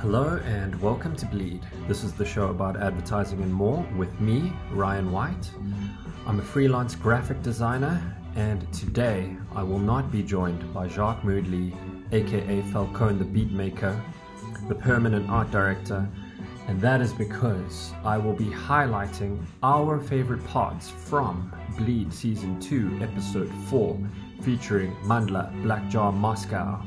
Hello 0.00 0.40
and 0.46 0.80
welcome 0.80 1.14
to 1.16 1.26
Bleed. 1.26 1.60
This 1.86 2.04
is 2.04 2.14
the 2.14 2.24
show 2.24 2.46
about 2.48 2.80
advertising 2.80 3.42
and 3.42 3.52
more 3.52 3.86
with 3.98 4.18
me, 4.18 4.50
Ryan 4.72 5.12
Whyte. 5.12 5.50
I'm 6.26 6.40
a 6.40 6.42
freelance 6.42 6.94
graphic 6.94 7.42
designer, 7.42 8.00
and 8.34 8.72
today 8.72 9.36
I 9.54 9.62
will 9.62 9.78
not 9.78 10.10
be 10.10 10.22
joined 10.22 10.72
by 10.72 10.88
Jacque 10.88 11.20
Moodley, 11.20 11.76
aka 12.12 12.62
Falcone 12.72 13.18
the 13.18 13.26
Beatmaker, 13.26 14.00
the 14.68 14.74
permanent 14.74 15.28
art 15.28 15.50
director, 15.50 16.08
and 16.66 16.80
that 16.80 17.02
is 17.02 17.12
because 17.12 17.92
I 18.02 18.16
will 18.16 18.32
be 18.32 18.46
highlighting 18.46 19.44
our 19.62 20.00
favorite 20.00 20.42
parts 20.46 20.88
from 20.88 21.52
Bleed 21.76 22.10
Season 22.10 22.58
2, 22.58 23.00
Episode 23.02 23.52
4, 23.68 23.98
featuring 24.40 24.96
Mandla 25.04 25.52
Black 25.62 25.90
Jar 25.90 26.10
Moscow. 26.10 26.82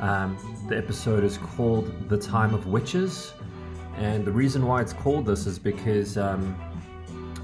Um, 0.00 0.36
the 0.68 0.76
episode 0.76 1.24
is 1.24 1.38
called 1.38 1.90
The 2.10 2.18
Time 2.18 2.52
of 2.52 2.66
Witches, 2.66 3.32
and 3.96 4.22
the 4.24 4.30
reason 4.30 4.66
why 4.66 4.82
it's 4.82 4.92
called 4.92 5.24
this 5.24 5.46
is 5.46 5.58
because 5.58 6.18
um, 6.18 6.54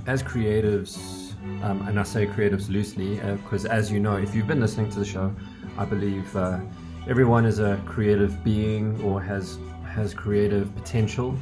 as 0.06 0.22
creatives, 0.22 1.32
um, 1.64 1.80
and 1.88 1.98
I 1.98 2.02
say 2.02 2.26
creatives 2.26 2.68
loosely, 2.68 3.16
because 3.42 3.64
uh, 3.64 3.70
as 3.70 3.90
you 3.90 3.98
know, 3.98 4.16
if 4.16 4.34
you've 4.34 4.46
been 4.46 4.60
listening 4.60 4.90
to 4.90 4.98
the 4.98 5.06
show, 5.06 5.34
I 5.78 5.86
believe 5.86 6.36
uh, 6.36 6.60
everyone 7.08 7.46
is 7.46 7.60
a 7.60 7.80
creative 7.86 8.44
being 8.44 9.00
or 9.02 9.22
has 9.22 9.58
has 9.86 10.12
creative 10.12 10.74
potential. 10.76 11.34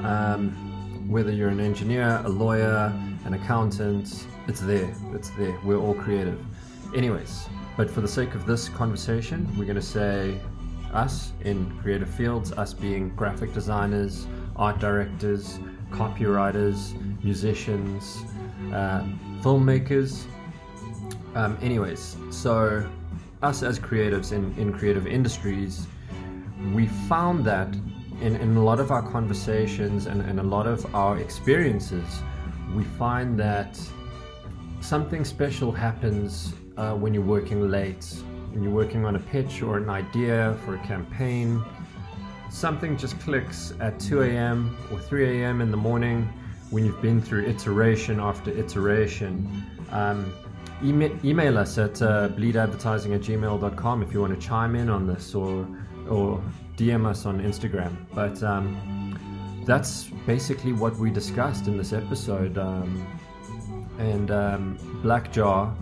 Um, 0.00 0.50
whether 1.08 1.30
you're 1.30 1.50
an 1.50 1.60
engineer, 1.60 2.20
a 2.24 2.28
lawyer, 2.28 2.92
an 3.24 3.34
accountant, 3.34 4.26
it's 4.48 4.60
there. 4.60 4.92
It's 5.12 5.30
there. 5.30 5.56
We're 5.64 5.78
all 5.78 5.94
creative. 5.94 6.40
Anyways, 6.96 7.46
but 7.76 7.88
for 7.88 8.00
the 8.00 8.08
sake 8.08 8.34
of 8.34 8.44
this 8.44 8.68
conversation, 8.68 9.46
we're 9.56 9.66
going 9.66 9.76
to 9.76 9.82
say 9.82 10.40
us 10.96 11.32
in 11.42 11.70
creative 11.78 12.08
fields, 12.08 12.52
us 12.52 12.72
being 12.72 13.14
graphic 13.14 13.52
designers, 13.52 14.26
art 14.56 14.78
directors, 14.80 15.58
copywriters, 15.90 16.94
musicians, 17.22 18.24
uh, 18.72 19.04
filmmakers. 19.42 20.24
Um, 21.34 21.58
anyways, 21.60 22.16
so 22.30 22.88
us 23.42 23.62
as 23.62 23.78
creatives 23.78 24.32
in, 24.32 24.54
in 24.58 24.72
creative 24.72 25.06
industries, 25.06 25.86
we 26.72 26.86
found 27.08 27.44
that 27.44 27.68
in, 28.22 28.36
in 28.36 28.56
a 28.56 28.64
lot 28.64 28.80
of 28.80 28.90
our 28.90 29.02
conversations 29.02 30.06
and, 30.06 30.22
and 30.22 30.40
a 30.40 30.42
lot 30.42 30.66
of 30.66 30.94
our 30.94 31.18
experiences, 31.18 32.22
we 32.74 32.82
find 32.82 33.38
that 33.38 33.78
something 34.80 35.24
special 35.24 35.70
happens 35.70 36.54
uh, 36.78 36.94
when 36.94 37.12
you're 37.12 37.22
working 37.22 37.70
late, 37.70 38.06
when 38.56 38.64
you're 38.64 38.72
working 38.72 39.04
on 39.04 39.16
a 39.16 39.18
pitch 39.18 39.60
or 39.60 39.76
an 39.76 39.90
idea 39.90 40.56
for 40.64 40.76
a 40.76 40.78
campaign. 40.78 41.62
Something 42.48 42.96
just 42.96 43.20
clicks 43.20 43.74
at 43.80 44.00
2 44.00 44.22
a.m. 44.22 44.74
or 44.90 44.98
3 44.98 45.42
a.m. 45.42 45.60
in 45.60 45.70
the 45.70 45.76
morning 45.76 46.26
when 46.70 46.86
you've 46.86 47.02
been 47.02 47.20
through 47.20 47.44
iteration 47.44 48.18
after 48.18 48.50
iteration. 48.50 49.62
Um, 49.90 50.32
email, 50.82 51.58
us 51.58 51.76
at 51.76 52.00
uh, 52.00 52.30
bleedadvertising 52.30 53.14
at 53.14 53.20
gmail.com 53.20 54.02
if 54.02 54.14
you 54.14 54.22
want 54.22 54.40
to 54.40 54.46
chime 54.46 54.74
in 54.74 54.88
on 54.88 55.06
this 55.06 55.34
or, 55.34 55.68
or 56.08 56.42
DM 56.78 57.04
us 57.04 57.26
on 57.26 57.42
Instagram. 57.42 57.94
But 58.14 58.42
um, 58.42 59.60
that's 59.66 60.04
basically 60.26 60.72
what 60.72 60.96
we 60.96 61.10
discussed 61.10 61.66
in 61.66 61.76
this 61.76 61.92
episode. 61.92 62.56
Um, 62.56 63.06
and 63.98 64.30
um, 64.30 65.00
Black 65.02 65.30
Jar 65.30 65.76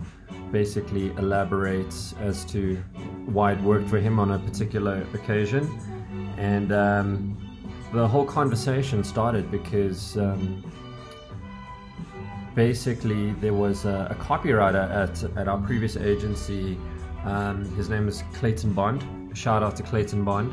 basically 0.55 1.07
elaborates 1.17 2.15
as 2.21 2.45
to 2.45 2.77
why 3.25 3.51
it 3.51 3.59
worked 3.59 3.89
for 3.89 3.99
him 3.99 4.21
on 4.21 4.31
a 4.31 4.39
particular 4.39 5.05
occasion. 5.13 5.63
And 6.37 6.71
um, 6.71 7.09
the 7.91 8.07
whole 8.07 8.23
conversation 8.23 9.03
started 9.03 9.51
because 9.51 10.15
um, 10.15 10.63
basically 12.55 13.33
there 13.43 13.53
was 13.53 13.83
a, 13.83 14.07
a, 14.09 14.15
copywriter 14.15 14.85
at, 15.03 15.15
at 15.37 15.49
our 15.49 15.57
previous 15.57 15.97
agency. 15.97 16.77
Um, 17.25 17.65
his 17.75 17.89
name 17.89 18.07
is 18.07 18.23
Clayton 18.35 18.71
Bond. 18.71 19.01
Shout 19.33 19.61
out 19.61 19.75
to 19.75 19.83
Clayton 19.83 20.23
Bond. 20.23 20.49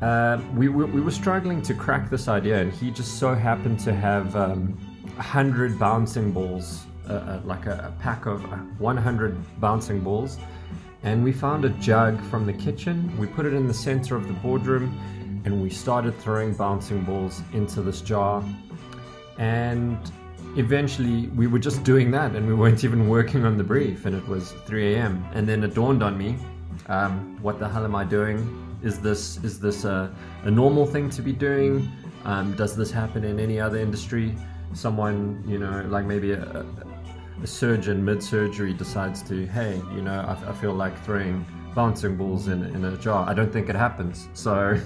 Uh, 0.00 0.40
we, 0.54 0.68
we, 0.68 0.84
we, 0.86 1.02
were 1.02 1.16
struggling 1.22 1.60
to 1.60 1.74
crack 1.74 2.08
this 2.08 2.28
idea, 2.28 2.62
and 2.62 2.72
he 2.72 2.90
just 2.90 3.18
so 3.18 3.34
happened 3.34 3.78
to 3.80 3.92
have 3.92 4.34
um, 4.36 4.68
100 5.16 5.78
bouncing 5.78 6.32
balls 6.32 6.87
a, 7.08 7.42
like 7.44 7.66
a, 7.66 7.92
a, 7.94 8.02
pack 8.02 8.26
of 8.26 8.42
100 8.80 9.60
bouncing 9.60 10.00
balls. 10.00 10.38
And 11.02 11.22
we 11.22 11.32
found 11.32 11.64
a 11.64 11.70
jug 11.70 12.20
from 12.26 12.46
the 12.46 12.52
kitchen. 12.52 13.16
We 13.18 13.26
put 13.26 13.46
it 13.46 13.54
in 13.54 13.66
the 13.66 13.74
center 13.74 14.16
of 14.16 14.26
the 14.26 14.34
boardroom 14.34 14.98
and 15.44 15.62
we 15.62 15.70
started 15.70 16.18
throwing 16.18 16.54
bouncing 16.54 17.02
balls 17.02 17.42
into 17.52 17.82
this 17.82 18.00
jar. 18.00 18.44
And 19.38 19.98
eventually 20.56 21.28
we 21.28 21.46
were 21.46 21.60
just 21.60 21.84
doing 21.84 22.10
that 22.10 22.34
and 22.34 22.46
we 22.46 22.54
weren't 22.54 22.84
even 22.84 23.08
working 23.08 23.44
on 23.44 23.56
the 23.56 23.64
brief. 23.64 24.06
And 24.06 24.14
it 24.14 24.26
was 24.26 24.52
3 24.66 24.94
a.m. 24.94 25.24
And 25.34 25.48
then 25.48 25.62
it 25.62 25.74
dawned 25.74 26.02
on 26.02 26.18
me 26.18 26.36
um, 26.88 27.38
what 27.42 27.58
the 27.58 27.68
hell 27.68 27.84
am 27.84 27.94
I 27.94 28.04
doing? 28.04 28.78
Is 28.82 29.00
this, 29.00 29.38
is 29.44 29.60
this 29.60 29.84
a, 29.84 30.14
a 30.44 30.50
normal 30.50 30.86
thing 30.86 31.10
to 31.10 31.22
be 31.22 31.32
doing? 31.32 31.90
Um, 32.24 32.54
does 32.54 32.76
this 32.76 32.90
happen 32.90 33.24
in 33.24 33.38
any 33.38 33.60
other 33.60 33.78
industry? 33.78 34.34
Someone, 34.72 35.42
you 35.46 35.58
know, 35.58 35.84
like 35.88 36.04
maybe 36.04 36.32
a, 36.32 36.66
a 37.42 37.46
surgeon 37.46 38.04
mid 38.04 38.22
surgery 38.22 38.72
decides 38.72 39.22
to, 39.22 39.46
hey, 39.46 39.80
you 39.94 40.02
know, 40.02 40.20
I, 40.20 40.50
I, 40.50 40.52
feel 40.54 40.72
like 40.72 41.04
throwing 41.04 41.44
bouncing 41.74 42.16
balls 42.16 42.48
in, 42.48 42.64
in 42.64 42.84
a 42.84 42.96
jar. 42.96 43.28
I 43.28 43.34
don't 43.34 43.52
think 43.52 43.68
it 43.68 43.76
happens. 43.76 44.28
So 44.34 44.80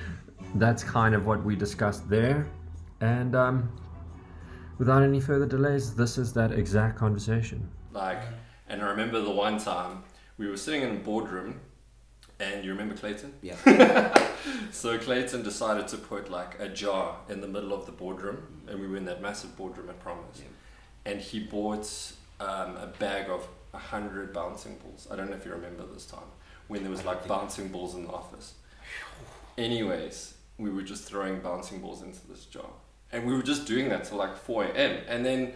that's 0.54 0.82
kind 0.82 1.14
of 1.14 1.26
what 1.26 1.44
we 1.44 1.54
discussed 1.54 2.08
there. 2.08 2.46
And 3.00 3.36
um, 3.36 3.70
without 4.78 5.02
any 5.02 5.20
further 5.20 5.46
delays, 5.46 5.94
this 5.94 6.16
is 6.16 6.32
that 6.32 6.52
exact 6.52 6.98
conversation. 6.98 7.68
Like, 7.92 8.22
and 8.68 8.82
I 8.82 8.88
remember 8.88 9.20
the 9.20 9.30
one 9.30 9.58
time 9.58 10.04
we 10.38 10.48
were 10.48 10.56
sitting 10.56 10.82
in 10.82 10.90
a 10.90 10.98
boardroom 10.98 11.60
and 12.40 12.64
you 12.64 12.70
remember 12.70 12.94
Clayton? 12.94 13.34
Yeah. 13.42 13.56
so 14.70 14.96
Clayton 14.96 15.42
decided 15.42 15.88
to 15.88 15.96
put 15.96 16.30
like 16.30 16.58
a 16.60 16.68
jar 16.68 17.16
in 17.28 17.40
the 17.40 17.48
middle 17.48 17.74
of 17.74 17.84
the 17.84 17.90
boardroom, 17.90 18.62
and 18.68 18.78
we 18.78 18.86
were 18.86 18.96
in 18.96 19.06
that 19.06 19.20
massive 19.20 19.56
boardroom 19.56 19.90
at 19.90 19.98
Promise. 19.98 20.38
Yeah 20.38 20.44
and 21.08 21.20
he 21.20 21.40
bought 21.40 21.90
um, 22.38 22.76
a 22.76 22.92
bag 22.98 23.30
of 23.30 23.48
100 23.70 24.32
bouncing 24.32 24.76
balls. 24.76 25.08
I 25.10 25.16
don't 25.16 25.30
know 25.30 25.36
if 25.36 25.44
you 25.44 25.52
remember 25.52 25.84
this 25.86 26.04
time 26.04 26.30
when 26.68 26.82
there 26.82 26.90
was 26.90 27.04
like 27.04 27.26
bouncing 27.26 27.68
balls 27.68 27.94
in 27.94 28.04
the 28.04 28.12
office. 28.12 28.54
Anyways, 29.56 30.34
we 30.58 30.70
were 30.70 30.82
just 30.82 31.04
throwing 31.04 31.40
bouncing 31.40 31.80
balls 31.80 32.02
into 32.02 32.20
this 32.28 32.44
jar. 32.44 32.70
And 33.10 33.26
we 33.26 33.32
were 33.32 33.42
just 33.42 33.66
doing 33.66 33.88
that 33.88 34.04
till 34.04 34.18
like 34.18 34.36
4 34.36 34.64
a.m. 34.64 35.00
And 35.08 35.24
then 35.24 35.54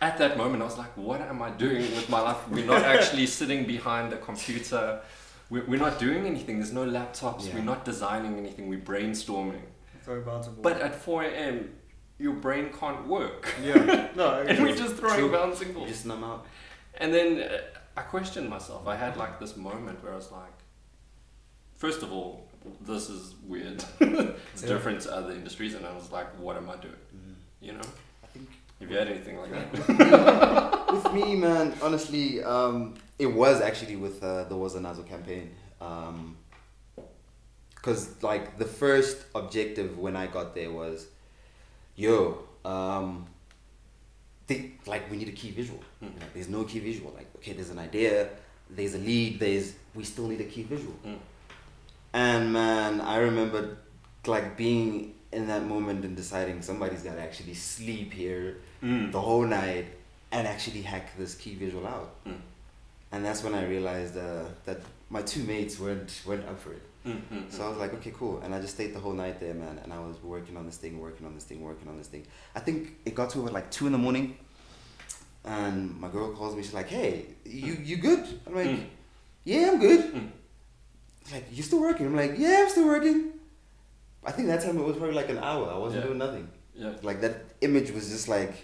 at 0.00 0.16
that 0.16 0.38
moment, 0.38 0.62
I 0.62 0.64
was 0.64 0.78
like, 0.78 0.96
what 0.96 1.20
am 1.20 1.42
I 1.42 1.50
doing 1.50 1.82
with 1.82 2.08
my 2.08 2.20
life? 2.20 2.48
We're 2.48 2.64
not 2.64 2.82
actually 2.82 3.26
sitting 3.38 3.66
behind 3.66 4.14
a 4.14 4.16
computer. 4.16 5.02
We're, 5.50 5.66
we're 5.66 5.78
not 5.78 5.98
doing 5.98 6.26
anything. 6.26 6.58
There's 6.58 6.72
no 6.72 6.86
laptops. 6.86 7.46
Yeah. 7.46 7.56
We're 7.56 7.64
not 7.64 7.84
designing 7.84 8.38
anything. 8.38 8.68
We're 8.68 8.80
brainstorming. 8.80 9.60
Throwing 10.02 10.24
bouncing 10.24 10.54
balls. 10.54 10.62
But 10.62 10.80
at 10.80 10.94
4 10.94 11.24
a.m., 11.24 11.70
your 12.18 12.34
brain 12.34 12.70
can't 12.78 13.06
work. 13.06 13.54
Yeah. 13.62 14.08
No. 14.14 14.42
and 14.48 14.62
we're 14.62 14.76
just 14.76 14.96
throwing 14.96 15.30
bouncing 15.30 15.72
balls. 15.72 15.88
Just 15.88 16.06
numb 16.06 16.24
out. 16.24 16.46
And 16.98 17.12
then 17.12 17.40
uh, 17.40 17.58
I 17.96 18.02
questioned 18.02 18.48
myself. 18.48 18.86
I 18.86 18.96
had 18.96 19.16
like 19.16 19.40
this 19.40 19.56
moment 19.56 20.02
where 20.02 20.12
I 20.12 20.16
was 20.16 20.30
like, 20.30 20.52
first 21.76 22.02
of 22.02 22.12
all, 22.12 22.48
this 22.80 23.10
is 23.10 23.34
weird. 23.46 23.84
it's 24.00 24.62
yeah. 24.62 24.68
different 24.68 25.00
to 25.02 25.12
other 25.12 25.32
industries, 25.32 25.74
and 25.74 25.84
I 25.86 25.92
was 25.92 26.10
like, 26.10 26.26
what 26.38 26.56
am 26.56 26.70
I 26.70 26.76
doing? 26.76 26.94
Mm. 27.14 27.34
You 27.60 27.72
know. 27.72 27.88
I 28.22 28.26
think. 28.28 28.48
Have 28.80 28.90
you 28.90 28.96
had 28.96 29.08
anything 29.08 29.38
like 29.38 29.50
that? 29.50 30.84
with 30.92 31.12
me, 31.12 31.36
man, 31.36 31.74
honestly, 31.82 32.42
um, 32.42 32.94
it 33.18 33.26
was 33.26 33.60
actually 33.60 33.96
with 33.96 34.22
uh, 34.22 34.44
the 34.44 34.56
Was 34.56 34.74
a 34.74 34.80
Nazo 34.80 35.06
campaign. 35.06 35.50
because 37.76 38.08
um, 38.08 38.14
like 38.22 38.58
the 38.58 38.64
first 38.64 39.24
objective 39.34 39.98
when 39.98 40.16
I 40.16 40.26
got 40.26 40.54
there 40.54 40.70
was 40.70 41.06
yo, 41.96 42.38
um, 42.64 43.26
think 44.46 44.80
like 44.86 45.10
we 45.10 45.16
need 45.16 45.28
a 45.28 45.32
key 45.32 45.50
visual. 45.50 45.82
Mm. 46.02 46.12
there's 46.32 46.48
no 46.48 46.64
key 46.64 46.80
visual. 46.80 47.12
Like, 47.14 47.28
okay, 47.36 47.52
there's 47.52 47.70
an 47.70 47.78
idea, 47.78 48.28
there's 48.70 48.94
a 48.94 48.98
lead, 48.98 49.40
there's 49.40 49.74
we 49.94 50.04
still 50.04 50.28
need 50.28 50.40
a 50.40 50.44
key 50.44 50.62
visual. 50.62 50.94
Mm. 51.06 51.18
And 52.12 52.52
man, 52.52 53.00
I 53.00 53.18
remember 53.18 53.78
like 54.26 54.56
being 54.56 55.14
in 55.32 55.48
that 55.48 55.64
moment 55.64 56.04
and 56.04 56.16
deciding 56.16 56.62
somebody's 56.62 57.02
got 57.02 57.16
to 57.16 57.20
actually 57.20 57.54
sleep 57.54 58.12
here 58.12 58.58
mm. 58.82 59.10
the 59.10 59.20
whole 59.20 59.44
night 59.44 59.86
and 60.30 60.46
actually 60.46 60.82
hack 60.82 61.16
this 61.18 61.34
key 61.34 61.54
visual 61.54 61.86
out. 61.86 62.24
Mm. 62.24 62.36
And 63.12 63.24
that's 63.24 63.42
when 63.42 63.54
I 63.54 63.64
realized 63.66 64.16
uh, 64.16 64.44
that 64.64 64.80
my 65.10 65.22
two 65.22 65.42
mates 65.44 65.78
weren't 65.78 66.22
weren't 66.26 66.46
up 66.48 66.58
for 66.58 66.72
it. 66.72 66.82
Mm-hmm. 67.06 67.50
So 67.50 67.64
I 67.66 67.68
was 67.68 67.78
like, 67.78 67.92
okay, 67.94 68.12
cool. 68.16 68.40
And 68.40 68.54
I 68.54 68.60
just 68.60 68.74
stayed 68.74 68.94
the 68.94 68.98
whole 69.00 69.12
night 69.12 69.38
there, 69.40 69.52
man. 69.54 69.78
And 69.82 69.92
I 69.92 69.98
was 69.98 70.16
working 70.22 70.56
on 70.56 70.64
this 70.66 70.76
thing, 70.78 70.98
working 71.00 71.26
on 71.26 71.34
this 71.34 71.44
thing, 71.44 71.60
working 71.60 71.88
on 71.88 71.98
this 71.98 72.06
thing. 72.06 72.26
I 72.54 72.60
think 72.60 72.96
it 73.04 73.14
got 73.14 73.30
to 73.30 73.40
about 73.40 73.52
like 73.52 73.70
two 73.70 73.86
in 73.86 73.92
the 73.92 73.98
morning. 73.98 74.36
And 75.44 76.00
my 76.00 76.08
girl 76.08 76.32
calls 76.32 76.56
me. 76.56 76.62
She's 76.62 76.72
like, 76.72 76.88
hey, 76.88 77.26
you 77.44 77.76
you 77.84 77.96
good? 77.98 78.24
I'm 78.46 78.54
like, 78.54 78.68
mm. 78.68 78.84
yeah, 79.44 79.70
I'm 79.70 79.78
good. 79.78 80.14
Mm. 80.14 80.28
like, 81.32 81.44
you 81.52 81.62
still 81.62 81.80
working? 81.80 82.06
I'm 82.06 82.16
like, 82.16 82.34
yeah, 82.38 82.62
I'm 82.62 82.70
still 82.70 82.86
working. 82.86 83.32
I 84.24 84.32
think 84.32 84.48
that 84.48 84.62
time 84.62 84.78
it 84.78 84.82
was 84.84 84.96
probably 84.96 85.14
like 85.14 85.28
an 85.28 85.38
hour. 85.38 85.70
I 85.70 85.76
wasn't 85.76 86.00
Yeah. 86.02 86.06
doing 86.06 86.18
nothing. 86.18 86.48
Yeah. 86.74 86.92
Like 87.02 87.20
that 87.20 87.44
image 87.60 87.90
was 87.90 88.08
just 88.08 88.28
like 88.28 88.54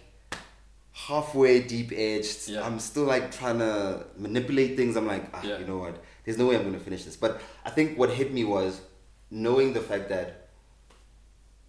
halfway 0.92 1.62
deep 1.62 1.92
etched. 1.92 2.48
Yeah. 2.48 2.64
I'm 2.66 2.78
still 2.80 3.04
like 3.04 3.30
trying 3.30 3.58
to 3.58 4.04
manipulate 4.16 4.76
things. 4.78 4.96
I'm 4.96 5.06
like, 5.06 5.24
ah, 5.34 5.42
Yeah. 5.44 5.58
you 5.58 5.66
know 5.66 5.78
what? 5.78 6.02
There's 6.24 6.38
no 6.38 6.46
way 6.46 6.56
I'm 6.56 6.64
gonna 6.64 6.78
finish 6.78 7.04
this. 7.04 7.16
But 7.16 7.40
I 7.64 7.70
think 7.70 7.98
what 7.98 8.10
hit 8.10 8.32
me 8.32 8.44
was 8.44 8.80
knowing 9.30 9.72
the 9.72 9.80
fact 9.80 10.08
that 10.08 10.48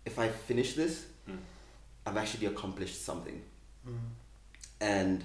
if 0.06 0.18
I 0.19 0.30
finish 0.30 0.74
this, 0.74 1.06
Mm. 1.30 1.38
I've 2.06 2.18
actually 2.18 2.48
accomplished 2.48 3.03
something. 3.06 3.42
Mm. 3.88 3.98
And 4.80 5.24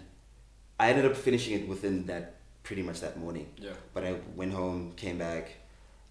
I 0.78 0.90
ended 0.90 1.06
up 1.06 1.17
finishing 1.17 1.55
it 1.58 1.69
within 1.69 2.06
that 2.06 2.34
pretty 2.62 2.82
much 2.82 3.00
that 3.00 3.19
morning. 3.19 3.46
Yeah. 3.56 3.73
But 3.94 4.05
I 4.05 4.17
went 4.34 4.52
home, 4.52 4.93
came 4.96 5.19
back, 5.19 5.55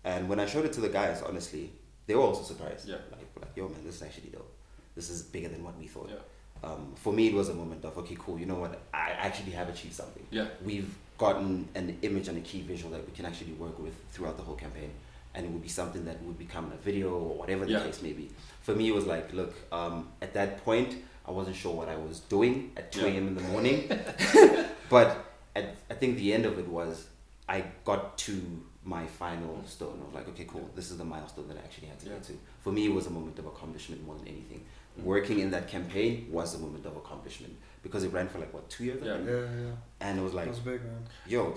and 0.03 0.27
when 0.27 0.39
I 0.39 0.45
showed 0.45 0.65
it 0.65 0.73
to 0.73 0.81
the 0.81 0.89
guys, 0.89 1.21
honestly, 1.21 1.71
they 2.07 2.15
were 2.15 2.21
also 2.21 2.43
surprised. 2.43 2.87
Yeah. 2.87 2.95
Like, 3.11 3.27
like 3.39 3.55
yo, 3.55 3.67
man, 3.67 3.83
this 3.85 3.95
is 3.95 4.03
actually 4.03 4.29
dope. 4.29 4.51
This 4.95 5.09
is 5.09 5.21
bigger 5.23 5.49
than 5.49 5.63
what 5.63 5.77
we 5.77 5.87
thought. 5.87 6.09
Yeah. 6.09 6.69
Um, 6.69 6.93
for 6.95 7.13
me, 7.13 7.27
it 7.27 7.33
was 7.33 7.49
a 7.49 7.53
moment 7.53 7.83
of 7.85 7.97
okay, 7.99 8.15
cool. 8.17 8.39
You 8.39 8.45
know 8.45 8.55
what? 8.55 8.81
I 8.93 9.11
actually 9.11 9.51
have 9.51 9.69
achieved 9.69 9.93
something. 9.93 10.25
Yeah. 10.31 10.47
We've 10.63 10.91
gotten 11.17 11.67
an 11.75 11.97
image 12.01 12.27
and 12.27 12.37
a 12.37 12.41
key 12.41 12.61
visual 12.61 12.91
that 12.91 13.05
we 13.05 13.13
can 13.13 13.25
actually 13.25 13.53
work 13.53 13.79
with 13.79 13.93
throughout 14.11 14.37
the 14.37 14.43
whole 14.43 14.55
campaign, 14.55 14.91
and 15.33 15.45
it 15.45 15.51
would 15.51 15.61
be 15.61 15.69
something 15.69 16.05
that 16.05 16.21
would 16.23 16.37
become 16.37 16.71
a 16.71 16.77
video 16.83 17.09
or 17.13 17.35
whatever 17.37 17.65
the 17.65 17.71
Yeah. 17.73 17.83
case 17.83 18.01
may 18.01 18.13
be. 18.13 18.29
For 18.63 18.73
me, 18.75 18.87
it 18.89 18.95
was 18.95 19.05
like, 19.05 19.33
look, 19.33 19.53
um, 19.71 20.09
at 20.21 20.33
that 20.33 20.63
point, 20.65 20.95
I 21.27 21.31
wasn't 21.31 21.55
sure 21.55 21.73
what 21.73 21.89
I 21.89 21.95
was 21.95 22.19
doing 22.21 22.71
at 22.77 22.91
two 22.91 23.01
Yeah. 23.01 23.07
a.m. 23.13 23.27
in 23.29 23.35
the 23.35 23.41
morning, 23.43 23.89
but 24.89 25.25
at, 25.55 25.75
I 25.89 25.93
think 25.93 26.17
the 26.17 26.33
end 26.33 26.45
of 26.45 26.59
it 26.59 26.67
was 26.67 27.07
I 27.47 27.63
got 27.83 28.17
to 28.19 28.41
my 28.83 29.05
final 29.05 29.63
stone 29.65 29.99
of 30.07 30.13
like, 30.13 30.27
okay, 30.29 30.45
cool, 30.45 30.69
this 30.75 30.91
is 30.91 30.97
the 30.97 31.05
milestone 31.05 31.47
that 31.47 31.57
I 31.57 31.61
actually 31.61 31.87
had 31.87 31.99
to 32.01 32.05
Yeah. 32.07 32.13
get 32.13 32.23
to. 32.25 32.33
For 32.63 32.71
me, 32.71 32.85
it 32.87 32.93
was 32.93 33.07
a 33.07 33.09
moment 33.09 33.39
of 33.39 33.45
accomplishment 33.47 34.05
more 34.05 34.15
than 34.15 34.27
anything. 34.27 34.63
Mm. 34.99 35.03
Working 35.03 35.39
in 35.39 35.51
that 35.51 35.67
campaign 35.67 36.27
was 36.31 36.55
a 36.55 36.59
moment 36.59 36.85
of 36.85 36.95
accomplishment 36.97 37.55
because 37.85 38.03
it 38.03 38.11
ran 38.11 38.27
for 38.27 38.39
like 38.39 38.51
what 38.53 38.67
two 38.69 38.83
years, 38.85 39.01
I 39.01 39.05
Yeah. 39.05 39.13
think? 39.17 39.29
Yeah, 39.29 39.35
yeah. 39.63 39.71
and 40.05 40.19
it 40.19 40.23
was 40.23 40.33
like, 40.33 40.45
that 40.45 40.51
was 40.51 40.59
big, 40.59 40.81
man. 40.83 41.03
yo, 41.27 41.55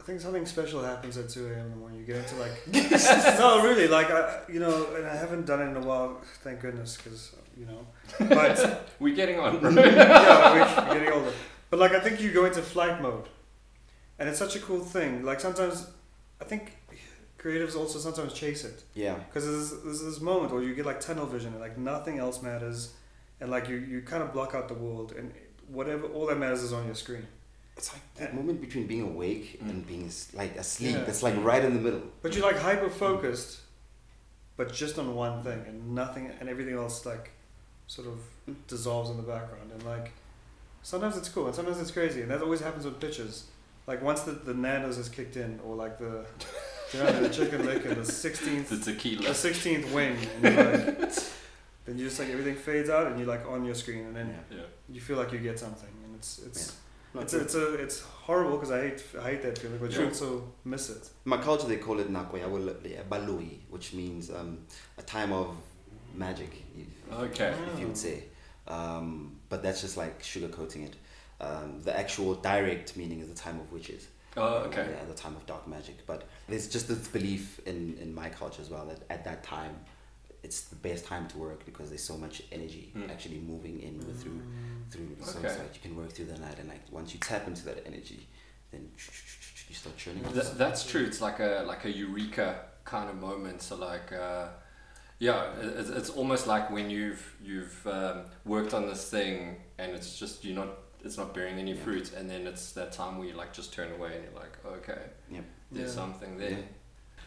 I 0.00 0.02
think 0.04 0.20
something 0.20 0.46
special 0.46 0.82
happens 0.84 1.16
at 1.18 1.28
2 1.28 1.46
a.m. 1.48 1.66
in 1.66 1.70
the 1.70 1.76
morning. 1.76 1.98
You 1.98 2.06
get 2.06 2.16
into 2.18 2.36
like, 2.36 2.54
no, 3.40 3.62
really, 3.64 3.88
like, 3.88 4.08
I, 4.10 4.40
you 4.48 4.60
know, 4.60 4.94
and 4.94 5.04
I 5.04 5.16
haven't 5.16 5.46
done 5.46 5.60
it 5.60 5.70
in 5.72 5.76
a 5.76 5.80
while, 5.80 6.20
thank 6.44 6.60
goodness, 6.60 6.96
because, 6.96 7.34
you 7.58 7.66
know, 7.66 7.84
but 8.34 8.86
We're 9.00 9.16
getting 9.16 9.40
on. 9.40 9.54
yeah, 9.76 10.88
we're 10.88 10.94
getting 10.94 11.12
older. 11.12 11.32
But 11.70 11.80
like, 11.80 11.92
I 11.92 12.00
think 12.00 12.20
you 12.20 12.30
go 12.32 12.44
into 12.44 12.62
flight 12.62 13.02
mode, 13.02 13.28
and 14.20 14.28
it's 14.28 14.38
such 14.38 14.54
a 14.54 14.60
cool 14.60 14.78
thing. 14.80 15.24
Like 15.24 15.40
sometimes, 15.40 15.88
I 16.40 16.44
think 16.44 16.76
creatives 17.38 17.74
also 17.76 17.98
sometimes 17.98 18.32
chase 18.32 18.64
it 18.64 18.82
yeah, 18.94 19.14
because 19.14 19.44
there's, 19.44 19.82
there's 19.82 20.02
this 20.02 20.20
moment 20.20 20.52
where 20.52 20.62
you 20.62 20.74
get 20.74 20.86
like 20.86 21.00
tunnel 21.00 21.26
vision 21.26 21.52
and 21.52 21.60
like 21.60 21.76
nothing 21.78 22.18
else 22.18 22.42
matters, 22.42 22.92
and 23.40 23.50
like 23.50 23.68
you 23.68 23.76
you 23.76 24.00
kind 24.02 24.22
of 24.22 24.32
block 24.32 24.54
out 24.54 24.68
the 24.68 24.74
world 24.74 25.12
and 25.18 25.32
whatever 25.68 26.06
all 26.08 26.26
that 26.26 26.38
matters 26.38 26.62
is 26.62 26.72
on 26.72 26.86
your 26.86 26.94
screen. 26.94 27.26
it's 27.76 27.92
like 27.92 28.02
that 28.14 28.34
moment 28.34 28.60
between 28.60 28.86
being 28.86 29.02
awake 29.02 29.58
Mm. 29.62 29.70
and 29.70 29.86
being 29.86 30.10
like 30.34 30.56
asleep. 30.56 30.94
Yeah. 30.96 31.10
It's 31.10 31.22
like 31.22 31.36
right 31.50 31.62
in 31.64 31.74
the 31.74 31.80
middle. 31.80 32.02
But 32.22 32.34
you're 32.34 32.46
like 32.50 32.58
hyper 32.58 32.88
focused, 32.88 33.60
but 34.56 34.72
just 34.72 34.98
on 34.98 35.14
one 35.14 35.42
thing 35.42 35.60
and 35.68 35.94
nothing, 35.94 36.30
and 36.40 36.48
everything 36.48 36.74
else 36.74 37.04
like 37.04 37.30
sort 37.86 38.06
of 38.08 38.18
dissolves 38.68 39.10
in 39.10 39.16
the 39.18 39.22
background. 39.34 39.70
And 39.74 39.82
like 39.84 40.12
sometimes 40.82 41.16
it's 41.16 41.28
cool 41.28 41.46
and 41.46 41.54
sometimes 41.54 41.78
it's 41.80 41.90
crazy, 41.90 42.22
and 42.22 42.30
that 42.30 42.40
always 42.42 42.60
happens 42.60 42.84
with 42.84 42.98
pitches. 43.00 43.44
Like 43.86 44.00
once 44.02 44.20
the 44.22 44.32
the 44.32 44.54
Nando's 44.54 44.98
is 44.98 45.08
kicked 45.08 45.36
in, 45.36 45.60
or 45.64 45.76
like 45.76 45.98
the 45.98 46.24
you 46.92 46.98
know 47.00 47.20
the 47.20 47.28
Chicken 47.38 47.66
Licken 47.66 47.92
and 47.92 48.00
the 48.04 48.10
sixteenth 48.12 48.68
the 48.70 48.78
tequila. 48.78 49.28
the 49.28 49.34
sixteenth 49.34 49.92
wing, 49.92 50.16
and 50.42 50.54
you're 50.54 50.96
like, 50.96 51.12
then 51.86 51.96
you 51.98 52.04
just 52.04 52.18
like 52.18 52.28
everything 52.28 52.56
fades 52.56 52.90
out, 52.90 53.06
and 53.06 53.18
you're 53.18 53.28
like 53.28 53.46
on 53.48 53.64
your 53.64 53.74
screen, 53.74 54.04
and 54.06 54.16
then 54.16 54.28
Yeah. 54.50 54.56
Yeah. 54.58 54.62
you 54.94 55.00
feel 55.00 55.16
like 55.16 55.32
you 55.32 55.38
get 55.38 55.58
something, 55.58 55.88
and 56.04 56.14
it's 56.16 56.40
it's. 56.46 56.76
Not 57.14 57.22
It's 57.22 57.34
it's 57.34 57.54
a 57.54 57.74
it's 57.74 58.00
horrible 58.00 58.56
because 58.58 58.72
I 58.72 58.80
hate 58.88 59.02
I 59.18 59.30
hate 59.30 59.42
that 59.42 59.56
feeling, 59.58 59.78
but 59.78 59.90
you 59.92 60.04
also 60.06 60.52
miss 60.64 60.90
it. 60.90 61.08
my 61.24 61.38
culture 61.38 61.66
they 61.66 61.78
call 61.78 61.98
it 62.00 62.12
nakwe 62.12 62.40
baloi, 63.08 63.48
which 63.70 63.94
means 63.94 64.30
um, 64.30 64.58
a 64.98 65.02
time 65.02 65.32
of 65.32 65.56
magic. 66.14 66.52
If, 66.76 67.12
Okay. 67.12 67.54
if 67.72 67.80
you 67.80 67.86
would 67.86 67.96
say. 67.96 68.24
Um, 68.68 69.36
but 69.48 69.62
that's 69.62 69.80
just 69.80 69.96
like 69.96 70.22
sugarcoating 70.22 70.86
it. 70.88 70.94
Um, 71.40 71.80
the 71.82 71.96
actual 71.96 72.34
direct 72.34 72.96
meaning 72.96 73.20
is 73.20 73.28
the 73.28 73.34
time 73.34 73.60
of 73.60 73.70
witches. 73.72 74.08
Oh, 74.36 74.66
okay. 74.66 74.86
Yeah, 74.90 75.04
the 75.06 75.14
time 75.14 75.36
of 75.36 75.46
dark 75.46 75.66
magic. 75.68 76.04
But 76.06 76.24
there's 76.48 76.68
just 76.68 76.88
this 76.88 77.06
belief 77.08 77.60
in, 77.64 77.96
in 78.02 78.14
my 78.14 78.28
culture 78.28 78.60
as 78.60 78.68
well 78.70 78.84
that 78.86 79.00
at 79.08 79.24
that 79.24 79.42
time, 79.42 79.74
it's 80.46 80.60
the 80.72 80.80
best 80.88 81.02
time 81.12 81.24
to 81.32 81.36
work 81.46 81.60
because 81.70 81.86
there's 81.90 82.06
so 82.12 82.16
much 82.24 82.36
energy 82.58 82.84
Mm. 82.94 83.10
actually 83.14 83.40
moving 83.52 83.76
in 83.88 83.94
with 84.06 84.18
through 84.22 84.40
through. 84.90 85.10
So 85.22 85.38
Okay. 85.38 85.48
it's 85.48 85.58
like 85.62 85.74
you 85.76 85.82
can 85.86 85.94
work 86.00 86.10
through 86.14 86.28
the 86.34 86.38
night, 86.46 86.58
and 86.60 86.68
like 86.74 86.84
once 86.98 87.08
you 87.14 87.20
tap 87.30 87.44
into 87.50 87.62
that 87.70 87.78
energy, 87.90 88.20
then 88.70 88.82
you 89.68 89.74
start 89.82 89.96
churning. 90.02 90.22
Th- 90.38 90.52
that's 90.62 90.82
true. 90.90 91.04
It's 91.10 91.20
like 91.28 91.38
a 91.50 91.52
like 91.72 91.82
a 91.90 91.92
eureka 92.04 92.48
kind 92.84 93.08
of 93.12 93.16
moment. 93.28 93.58
So 93.62 93.72
like, 93.90 94.08
uh, 94.12 94.46
yeah, 95.18 95.38
it's, 95.80 95.90
it's 95.98 96.10
almost 96.20 96.44
like 96.54 96.64
when 96.76 96.86
you've 96.96 97.24
you've 97.48 97.78
um, 97.98 98.18
worked 98.54 98.72
on 98.78 98.82
this 98.90 99.02
thing 99.16 99.56
and 99.78 99.88
it's 99.96 100.10
just 100.22 100.44
you're 100.44 100.60
not 100.62 100.70
it's 101.04 101.18
not 101.22 101.28
bearing 101.36 101.58
any 101.64 101.72
Yeah. 101.74 101.84
fruit, 101.84 102.06
and 102.16 102.24
then 102.32 102.42
it's 102.46 102.72
that 102.78 102.90
time 103.00 103.12
where 103.18 103.26
you 103.28 103.34
like 103.42 103.52
just 103.60 103.70
turn 103.78 103.90
away 103.98 104.10
and 104.16 104.22
you're 104.24 104.38
like, 104.44 104.54
okay, 104.78 105.02
Yep. 105.36 105.44
there's 105.72 105.88
Yeah. 105.94 106.02
something 106.02 106.32
there. 106.42 106.50
Yeah. 106.50 106.56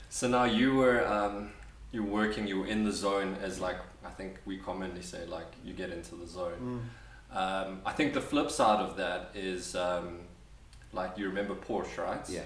So 0.10 0.28
now 0.38 0.46
you 0.60 0.68
were 0.82 1.00
um, 1.18 1.52
you 1.92 2.04
were 2.04 2.12
working, 2.12 2.48
you're 2.48 2.68
in 2.68 2.84
the 2.84 2.92
zone 2.92 3.36
as 3.42 3.60
like 3.60 3.78
I 4.06 4.10
think 4.10 4.38
we 4.46 4.58
commonly 4.58 5.02
say 5.02 5.26
like 5.26 5.48
you 5.64 5.74
get 5.74 5.90
into 5.92 6.16
the 6.16 6.28
zone. 6.28 6.82
Mm. 7.32 7.36
Um, 7.36 7.82
I 7.86 7.92
think 7.92 8.14
the 8.14 8.22
flip 8.22 8.50
side 8.52 8.80
of 8.80 8.98
that 8.98 9.32
is 9.36 9.76
um, 9.76 10.20
like 10.94 11.18
you 11.18 11.26
remember 11.28 11.56
Portia, 11.56 12.02
right? 12.02 12.30
Yeah. 12.30 12.42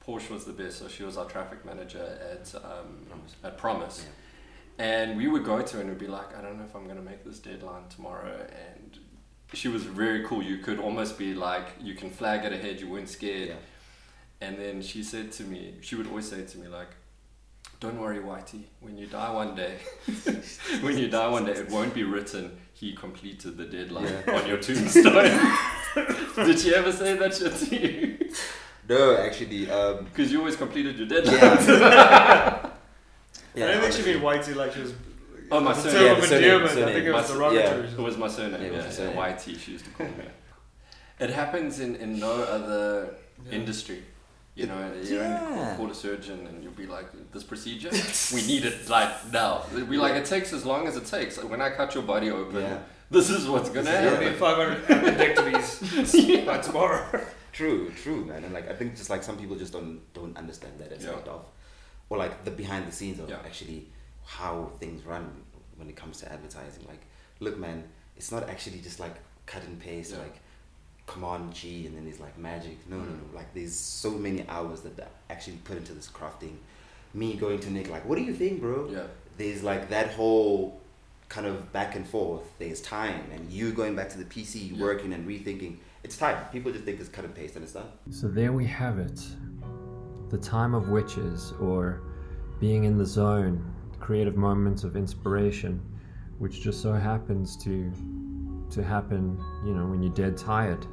Portia 0.00 0.32
was 0.32 0.44
the 0.44 0.52
best, 0.52 0.78
so 0.80 0.88
she 0.88 1.04
was 1.04 1.16
our 1.16 1.26
traffic 1.26 1.64
manager 1.64 2.02
at 2.32 2.52
um, 2.56 3.06
Promise. 3.08 3.34
at 3.44 3.58
Promise, 3.58 4.06
Yeah. 4.78 4.84
and 4.84 5.16
we 5.16 5.28
would 5.28 5.44
go 5.44 5.62
to 5.62 5.76
her 5.76 5.80
and 5.80 5.90
we'd 5.90 5.98
be 6.00 6.08
like, 6.08 6.36
I 6.36 6.42
don't 6.42 6.58
know 6.58 6.64
if 6.64 6.74
I'm 6.74 6.88
gonna 6.88 7.00
make 7.02 7.24
this 7.24 7.38
deadline 7.38 7.84
tomorrow, 7.88 8.44
and 8.68 8.98
she 9.52 9.68
was 9.68 9.84
very 9.84 10.24
cool. 10.24 10.42
You 10.42 10.58
could 10.58 10.80
almost 10.80 11.16
be 11.18 11.34
like, 11.34 11.66
you 11.80 11.94
can 11.94 12.10
flag 12.10 12.44
it 12.44 12.52
ahead. 12.52 12.80
You 12.80 12.88
weren't 12.88 13.08
scared, 13.08 13.50
Yeah. 13.50 13.54
and 14.40 14.58
then 14.58 14.82
she 14.82 15.04
said 15.04 15.30
to 15.32 15.44
me, 15.44 15.74
she 15.82 15.94
would 15.94 16.08
always 16.08 16.28
say 16.28 16.44
to 16.44 16.58
me 16.58 16.66
like. 16.68 16.88
Don't 17.80 17.98
worry, 18.00 18.18
Whitey. 18.20 18.62
When 18.80 18.96
you 18.96 19.06
die 19.08 19.30
one 19.32 19.54
day, 19.56 19.78
when 20.82 20.96
you 20.98 21.08
die 21.08 21.28
one 21.28 21.44
day, 21.46 21.52
it 21.52 21.68
won't 21.70 21.92
be 21.94 22.04
written. 22.04 22.56
He 22.74 22.94
completed 22.94 23.56
the 23.56 23.64
deadline 23.64 24.04
Yeah. 24.26 24.34
on 24.36 24.46
your 24.46 24.58
tombstone. 24.58 25.40
Did 26.46 26.58
she 26.58 26.74
ever 26.74 26.92
say 26.92 27.16
that 27.16 27.34
shit 27.34 27.54
to 27.56 27.76
you? 27.76 28.30
No, 28.88 29.16
actually, 29.16 29.70
um, 29.70 30.04
Because 30.04 30.30
you 30.32 30.38
always 30.38 30.56
completed 30.56 30.96
your 30.98 31.08
deadline. 31.08 31.38
yeah. 31.38 32.70
I 33.56 33.58
don't 33.58 33.80
think 33.82 33.92
she 33.94 34.02
mean 34.12 34.22
whitey 34.22 34.54
like 34.54 34.72
she 34.72 34.80
was. 34.80 34.94
Oh, 35.50 35.60
my 35.60 35.72
a 35.72 35.74
surname. 35.74 36.02
Yeah, 36.06 36.12
of 36.12 36.20
the 36.22 36.26
surname. 36.68 36.88
I 36.88 36.92
think 36.92 37.06
it 37.06 37.12
was 37.12 37.28
My- 37.30 37.34
derogatory. 37.36 37.88
It 37.88 37.98
was 37.98 38.16
my 38.16 38.28
surname. 38.28 38.60
Yeah, 38.62 38.66
it 38.68 38.72
Yeah, 38.72 38.86
was 38.86 38.96
the 38.96 39.02
yeah, 39.04 39.10
surname. 39.12 39.54
YT. 39.54 39.60
She 39.60 39.72
used 39.72 39.84
to 39.84 39.90
call 39.90 40.06
me. 40.06 40.24
It 41.20 41.30
happens 41.30 41.78
in, 41.80 41.96
in 41.96 42.18
no 42.18 42.32
other 42.32 43.14
Yeah. 43.46 43.52
industry. 43.58 44.02
You 44.54 44.66
know, 44.66 44.92
you're 45.02 45.22
Yeah. 45.22 45.70
in 45.70 45.76
court 45.78 45.90
a 45.90 45.94
surgeon 45.94 46.46
and 46.46 46.62
you'll 46.62 46.72
be 46.74 46.86
like, 46.86 47.06
this 47.32 47.42
procedure, 47.42 47.90
we 48.34 48.46
need 48.46 48.64
it 48.66 48.88
like 48.88 49.32
now. 49.32 49.64
We 49.72 49.96
like 49.96 50.14
it 50.14 50.26
takes 50.26 50.52
as 50.52 50.66
long 50.66 50.86
as 50.86 50.96
it 50.96 51.06
takes. 51.06 51.42
When 51.42 51.62
I 51.62 51.70
cut 51.70 51.94
your 51.94 52.02
body 52.02 52.30
open, 52.30 52.60
Yeah. 52.60 52.78
this 53.10 53.30
is 53.30 53.48
what's 53.48 53.70
gonna 53.70 53.84
There'll 53.90 54.16
happen. 54.16 54.32
be 54.32 54.38
500 54.38 54.86
appendectomies 54.86 56.46
by 56.46 56.58
tomorrow. 56.58 57.24
True, 57.52 57.90
true, 58.02 58.24
man. 58.26 58.44
And 58.44 58.52
like 58.52 58.68
I 58.68 58.74
think 58.74 58.96
just 58.96 59.08
like 59.10 59.22
some 59.22 59.38
people 59.38 59.56
just 59.56 59.72
don't 59.72 60.00
don't 60.12 60.36
understand 60.36 60.74
that 60.80 60.92
aspect 60.92 61.26
Yeah. 61.26 61.32
of, 61.32 61.44
or 62.10 62.18
like 62.18 62.44
the 62.44 62.50
behind 62.50 62.86
the 62.86 62.92
scenes 62.92 63.18
of 63.20 63.30
Yeah. 63.30 63.38
actually 63.44 63.88
how 64.24 64.72
things 64.80 65.02
run 65.04 65.30
when 65.76 65.88
it 65.88 65.96
comes 65.96 66.18
to 66.20 66.30
advertising. 66.30 66.84
Like, 66.86 67.02
look, 67.40 67.56
man, 67.58 67.84
it's 68.16 68.30
not 68.30 68.48
actually 68.50 68.80
just 68.80 69.00
like 69.00 69.16
cut 69.46 69.62
and 69.64 69.80
paste, 69.80 70.12
Yeah. 70.12 70.18
like 70.18 70.36
command 71.06 71.52
G 71.52 71.86
and 71.86 71.96
then 71.96 72.04
there's 72.04 72.20
like 72.20 72.38
magic. 72.38 72.78
No, 72.88 72.96
no, 72.98 73.04
Mm. 73.04 73.08
no. 73.32 73.36
Like 73.36 73.52
there's 73.54 73.74
so 73.74 74.10
many 74.12 74.46
hours 74.48 74.80
that 74.82 74.98
are 75.00 75.08
actually 75.30 75.56
put 75.64 75.76
into 75.76 75.92
this 75.92 76.08
crafting. 76.08 76.56
Me 77.14 77.34
going 77.34 77.60
to 77.60 77.70
Nick, 77.70 77.90
like, 77.90 78.08
what 78.08 78.16
do 78.16 78.24
you 78.24 78.32
think, 78.32 78.60
bro? 78.60 78.88
Yeah. 78.90 79.02
There's 79.36 79.62
like 79.62 79.90
that 79.90 80.12
whole 80.12 80.80
kind 81.28 81.46
of 81.46 81.72
back 81.72 81.94
and 81.96 82.06
forth. 82.06 82.42
There's 82.58 82.80
time, 82.80 83.24
and 83.32 83.50
you 83.50 83.72
going 83.72 83.94
back 83.96 84.08
to 84.10 84.18
the 84.18 84.24
PC, 84.24 84.72
Yeah. 84.74 84.82
working 84.82 85.12
and 85.12 85.26
rethinking. 85.26 85.76
It's 86.04 86.16
time. 86.16 86.36
People 86.52 86.72
just 86.72 86.84
think 86.84 87.00
it's 87.00 87.08
cut 87.08 87.24
and 87.24 87.34
paste, 87.34 87.54
and 87.56 87.64
it's 87.64 87.72
done. 87.74 87.86
So 88.10 88.28
there 88.28 88.52
we 88.52 88.66
have 88.66 88.98
it. 88.98 89.20
The 90.30 90.38
time 90.38 90.74
of 90.74 90.88
witches, 90.88 91.52
or 91.60 92.00
being 92.60 92.84
in 92.84 92.96
the 92.98 93.04
zone, 93.06 93.62
creative 94.00 94.36
moments 94.36 94.84
of 94.84 94.96
inspiration, 94.96 95.80
which 96.38 96.60
just 96.60 96.80
so 96.80 96.92
happens 96.92 97.56
to 97.58 97.92
to 98.72 98.82
happen, 98.82 99.38
you 99.64 99.74
know, 99.74 99.86
when 99.86 100.02
you're 100.02 100.12
dead 100.14 100.36
tired 100.36 100.86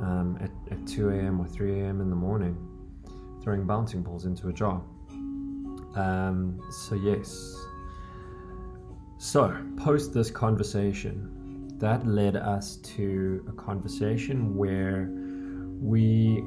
um, 0.00 0.38
at, 0.40 0.50
at 0.72 0.86
2 0.86 1.10
a.m. 1.10 1.40
or 1.40 1.46
3 1.46 1.80
a.m. 1.80 2.00
in 2.00 2.10
the 2.10 2.16
morning, 2.16 2.56
throwing 3.42 3.66
bouncing 3.66 4.02
balls 4.02 4.24
into 4.24 4.48
a 4.48 4.52
jar. 4.52 4.82
Um, 5.94 6.60
so 6.70 6.94
yes, 6.94 7.56
So, 9.18 9.56
post 9.76 10.14
this 10.14 10.30
conversation, 10.30 11.68
that 11.78 12.06
led 12.06 12.36
us 12.36 12.76
to 12.96 13.44
a 13.48 13.52
conversation 13.52 14.54
where 14.56 15.10
we. 15.80 16.44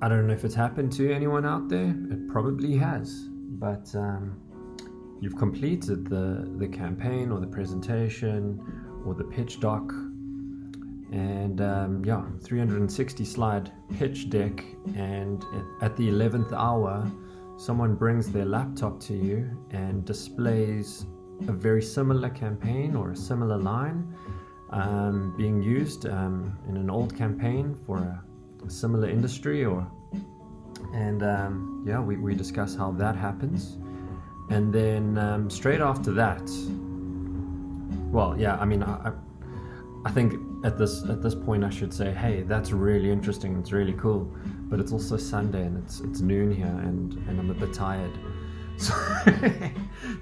I 0.00 0.08
don't 0.08 0.26
know 0.26 0.32
if 0.32 0.44
it's 0.44 0.54
happened 0.54 0.92
to 0.92 1.12
anyone 1.12 1.44
out 1.44 1.68
there. 1.68 1.94
It 2.10 2.28
probably 2.28 2.76
has. 2.76 3.28
But 3.28 3.92
um, 3.94 4.40
you've 5.20 5.36
completed 5.36 6.08
the, 6.08 6.52
the 6.56 6.66
campaign 6.68 7.30
or 7.30 7.38
the 7.38 7.46
presentation 7.46 8.60
or 9.06 9.14
the 9.14 9.24
pitch 9.24 9.60
doc. 9.60 9.92
And 11.12 11.60
um, 11.60 12.04
yeah, 12.04 12.24
360 12.42 13.24
slide 13.24 13.70
pitch 13.98 14.30
deck. 14.30 14.64
And 14.96 15.44
at 15.80 15.96
the 15.96 16.08
11th 16.08 16.52
hour, 16.52 17.10
someone 17.56 17.94
brings 17.94 18.30
their 18.32 18.46
laptop 18.46 18.98
to 19.00 19.14
you 19.14 19.50
and 19.70 20.04
displays 20.04 21.06
a 21.48 21.52
very 21.52 21.82
similar 21.82 22.30
campaign 22.30 22.96
or 22.96 23.10
a 23.10 23.16
similar 23.16 23.58
line 23.58 24.14
um, 24.70 25.34
being 25.36 25.62
used 25.62 26.06
um, 26.06 26.58
in 26.68 26.76
an 26.76 26.90
old 26.90 27.16
campaign 27.16 27.74
for 27.86 27.98
a, 27.98 28.24
a 28.66 28.70
similar 28.70 29.08
industry 29.08 29.64
or 29.64 29.86
and 30.94 31.22
um, 31.22 31.84
yeah 31.86 32.00
we, 32.00 32.16
we 32.16 32.34
discuss 32.34 32.74
how 32.74 32.90
that 32.92 33.16
happens 33.16 33.78
and 34.50 34.72
then 34.72 35.18
um, 35.18 35.50
straight 35.50 35.80
after 35.80 36.12
that 36.12 36.42
well 38.12 38.38
yeah 38.38 38.56
i 38.58 38.64
mean 38.64 38.82
I, 38.82 39.12
I 40.04 40.10
think 40.10 40.34
at 40.64 40.78
this 40.78 41.02
at 41.08 41.22
this 41.22 41.34
point 41.34 41.64
i 41.64 41.70
should 41.70 41.92
say 41.92 42.12
hey 42.12 42.42
that's 42.42 42.70
really 42.70 43.10
interesting 43.10 43.58
it's 43.58 43.72
really 43.72 43.94
cool 43.94 44.30
but 44.68 44.78
it's 44.78 44.92
also 44.92 45.16
sunday 45.16 45.62
and 45.62 45.82
it's 45.82 46.00
it's 46.00 46.20
noon 46.20 46.54
here 46.54 46.66
and 46.66 47.14
and 47.28 47.40
i'm 47.40 47.50
a 47.50 47.54
bit 47.54 47.72
tired. 47.74 48.12
So 48.78 48.94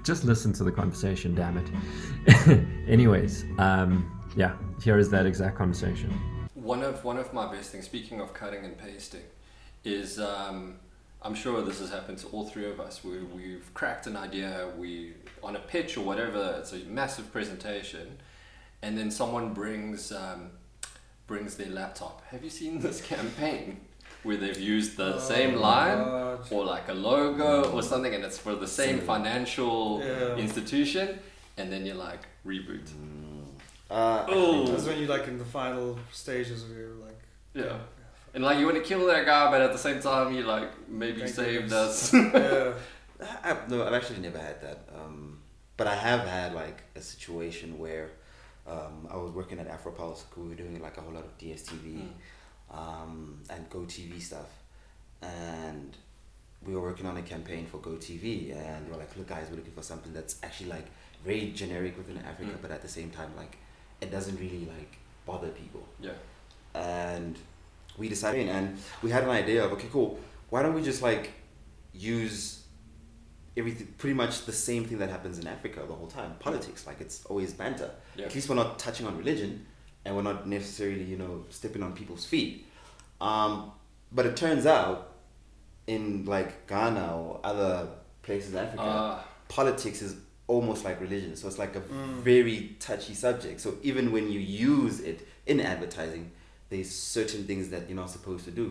just 0.03 0.25
listen 0.25 0.51
to 0.53 0.63
the 0.65 0.71
conversation 0.71 1.33
damn 1.33 1.57
it. 1.57 2.59
Anyways 2.87 3.45
um, 3.57 4.21
yeah 4.35 4.55
here 4.83 4.97
is 4.97 5.09
that 5.11 5.25
exact 5.25 5.57
conversation. 5.57 6.11
One 6.53 6.83
of 6.83 7.03
one 7.03 7.17
of 7.17 7.33
my 7.33 7.51
best 7.51 7.71
things, 7.71 7.85
speaking 7.85 8.19
of 8.19 8.33
cutting 8.33 8.65
and 8.65 8.77
pasting, 8.77 9.23
is 9.83 10.19
um, 10.19 10.75
I'm 11.23 11.35
sure 11.35 11.61
this 11.61 11.79
has 11.79 11.91
happened 11.91 12.17
to 12.19 12.27
all 12.27 12.45
three 12.47 12.65
of 12.69 12.79
us. 12.79 13.03
We, 13.03 13.19
we've 13.19 13.69
cracked 13.73 14.07
an 14.07 14.17
idea, 14.17 14.69
we 14.77 15.13
on 15.43 15.55
a 15.55 15.59
pitch 15.59 15.97
or 15.97 16.01
whatever. 16.01 16.55
It's 16.59 16.73
a 16.73 16.77
massive 16.87 17.31
presentation, 17.31 18.17
and 18.81 18.97
then 18.97 19.11
someone 19.11 19.53
brings 19.53 20.11
um, 20.11 20.49
brings 21.27 21.55
their 21.57 21.69
laptop. 21.69 22.23
Have 22.29 22.43
you 22.43 22.49
seen 22.49 22.79
this 22.79 23.01
campaign 23.15 23.81
where 24.23 24.37
they've 24.37 24.59
used 24.59 24.97
the 24.97 25.19
same 25.19 25.55
Oh, 25.55 25.61
line 25.61 25.97
God. 25.97 26.47
or 26.51 26.65
like 26.65 26.87
a 26.89 26.93
logo 26.93 27.71
or 27.71 27.81
something, 27.83 28.13
and 28.15 28.23
it's 28.23 28.37
for 28.37 28.55
the 28.55 28.67
same 28.67 28.97
Same. 28.97 29.05
financial 29.07 30.01
Yeah. 30.03 30.35
institution, 30.35 31.19
and 31.57 31.71
then 31.71 31.85
you're 31.85 31.95
like 31.95 32.21
reboot. 32.45 32.87
Uh, 33.89 34.25
Oh. 34.29 34.65
That's 34.67 34.85
when 34.85 34.97
you're 34.99 35.09
like 35.09 35.27
in 35.27 35.37
the 35.37 35.45
final 35.45 35.99
stages 36.11 36.63
of 36.63 36.69
your 36.75 36.89
like. 37.05 37.19
Yeah. 37.53 37.77
And 38.33 38.43
like 38.43 38.59
you 38.59 38.65
want 38.65 38.77
to 38.77 38.83
kill 38.83 39.05
that 39.07 39.25
guy, 39.25 39.51
but 39.51 39.61
at 39.61 39.71
the 39.73 39.77
same 39.77 39.99
time 40.01 40.33
you 40.33 40.43
like 40.43 40.69
maybe 40.89 41.19
Thank 41.21 41.33
saved 41.35 41.69
goodness. 41.69 42.13
us. 42.13 42.33
yeah. 42.33 42.73
I, 43.43 43.57
no, 43.67 43.85
I've 43.85 43.93
actually 43.93 44.19
never 44.19 44.39
had 44.39 44.61
that. 44.61 44.79
Um, 44.95 45.39
but 45.77 45.87
I 45.87 45.95
have 45.95 46.21
had 46.27 46.53
like 46.55 46.81
a 46.95 47.01
situation 47.01 47.77
where 47.77 48.09
um, 48.65 49.07
I 49.11 49.17
was 49.17 49.31
working 49.31 49.59
at 49.59 49.67
Afropulse. 49.69 50.23
We 50.37 50.47
were 50.49 50.55
doing 50.55 50.81
like 50.81 50.97
a 50.97 51.01
whole 51.01 51.13
lot 51.13 51.25
of 51.25 51.37
DSTV 51.37 52.07
um, 52.71 53.39
and 53.49 53.69
GoTV 53.69 54.21
stuff, 54.21 54.49
and 55.21 55.95
we 56.65 56.73
were 56.75 56.81
working 56.81 57.05
on 57.05 57.17
a 57.17 57.21
campaign 57.21 57.65
for 57.65 57.77
GoTV, 57.79 58.55
and 58.55 58.89
we're 58.89 58.97
like, 58.97 59.15
"Look, 59.17 59.27
guys, 59.27 59.47
we're 59.49 59.57
looking 59.57 59.73
for 59.73 59.81
something 59.83 60.13
that's 60.13 60.37
actually 60.43 60.69
like 60.69 60.85
very 61.25 61.51
generic 61.51 61.97
within 61.97 62.17
Africa, 62.19 62.51
Mm. 62.51 62.61
but 62.61 62.71
at 62.71 62.81
the 62.81 62.87
same 62.87 63.09
time, 63.11 63.31
like 63.35 63.57
it 63.99 64.09
doesn't 64.11 64.39
really 64.39 64.67
like 64.77 64.97
bother 65.25 65.49
people." 65.49 65.83
yeah. 65.99 66.11
and 66.73 67.37
we 67.97 68.07
decided 68.09 68.47
and 68.49 68.77
we 69.03 69.09
had 69.11 69.23
an 69.23 69.29
idea 69.29 69.63
of 69.65 69.71
okay 69.73 69.87
cool 69.91 70.19
why 70.49 70.61
don't 70.63 70.73
we 70.73 70.81
just 70.81 71.01
like 71.01 71.31
use 71.93 72.63
everything 73.57 73.87
pretty 73.97 74.13
much 74.13 74.45
the 74.45 74.51
same 74.53 74.85
thing 74.85 74.97
that 74.97 75.09
happens 75.09 75.37
in 75.37 75.45
africa 75.47 75.81
the 75.87 75.93
whole 75.93 76.07
time 76.07 76.33
politics 76.39 76.87
like 76.87 77.01
it's 77.01 77.25
always 77.25 77.53
banter. 77.53 77.91
Yeah. 78.15 78.25
at 78.25 78.35
least 78.35 78.47
we're 78.49 78.55
not 78.55 78.79
touching 78.79 79.05
on 79.07 79.17
religion 79.17 79.65
and 80.05 80.15
we're 80.15 80.21
not 80.23 80.47
necessarily 80.47 81.03
you 81.03 81.17
know 81.17 81.45
stepping 81.49 81.83
on 81.83 81.93
people's 81.93 82.25
feet. 82.25 82.65
Um, 83.19 83.71
but 84.11 84.25
it 84.25 84.35
turns 84.35 84.65
out 84.65 85.13
in 85.87 86.25
like 86.25 86.65
ghana 86.67 87.15
or 87.15 87.39
other 87.43 87.87
places 88.23 88.53
in 88.53 88.59
africa 88.59 88.81
Uh, 88.83 89.19
politics 89.49 90.01
is 90.01 90.15
almost 90.47 90.83
like 90.83 90.99
religion. 90.99 91.35
So 91.35 91.47
it's 91.47 91.57
like 91.59 91.75
a 91.75 91.81
Mm. 91.81 92.23
very 92.23 92.75
touchy 92.79 93.13
subject. 93.13 93.61
So 93.61 93.75
even 93.83 94.11
when 94.11 94.29
you 94.31 94.39
use 94.39 94.99
it 94.99 95.25
in 95.45 95.59
advertising 95.61 96.31
there's 96.71 96.89
certain 97.17 97.41
things 97.49 97.69
that 97.73 97.81
you're 97.87 98.01
not 98.03 98.09
supposed 98.17 98.43
to 98.45 98.51
do 98.63 98.67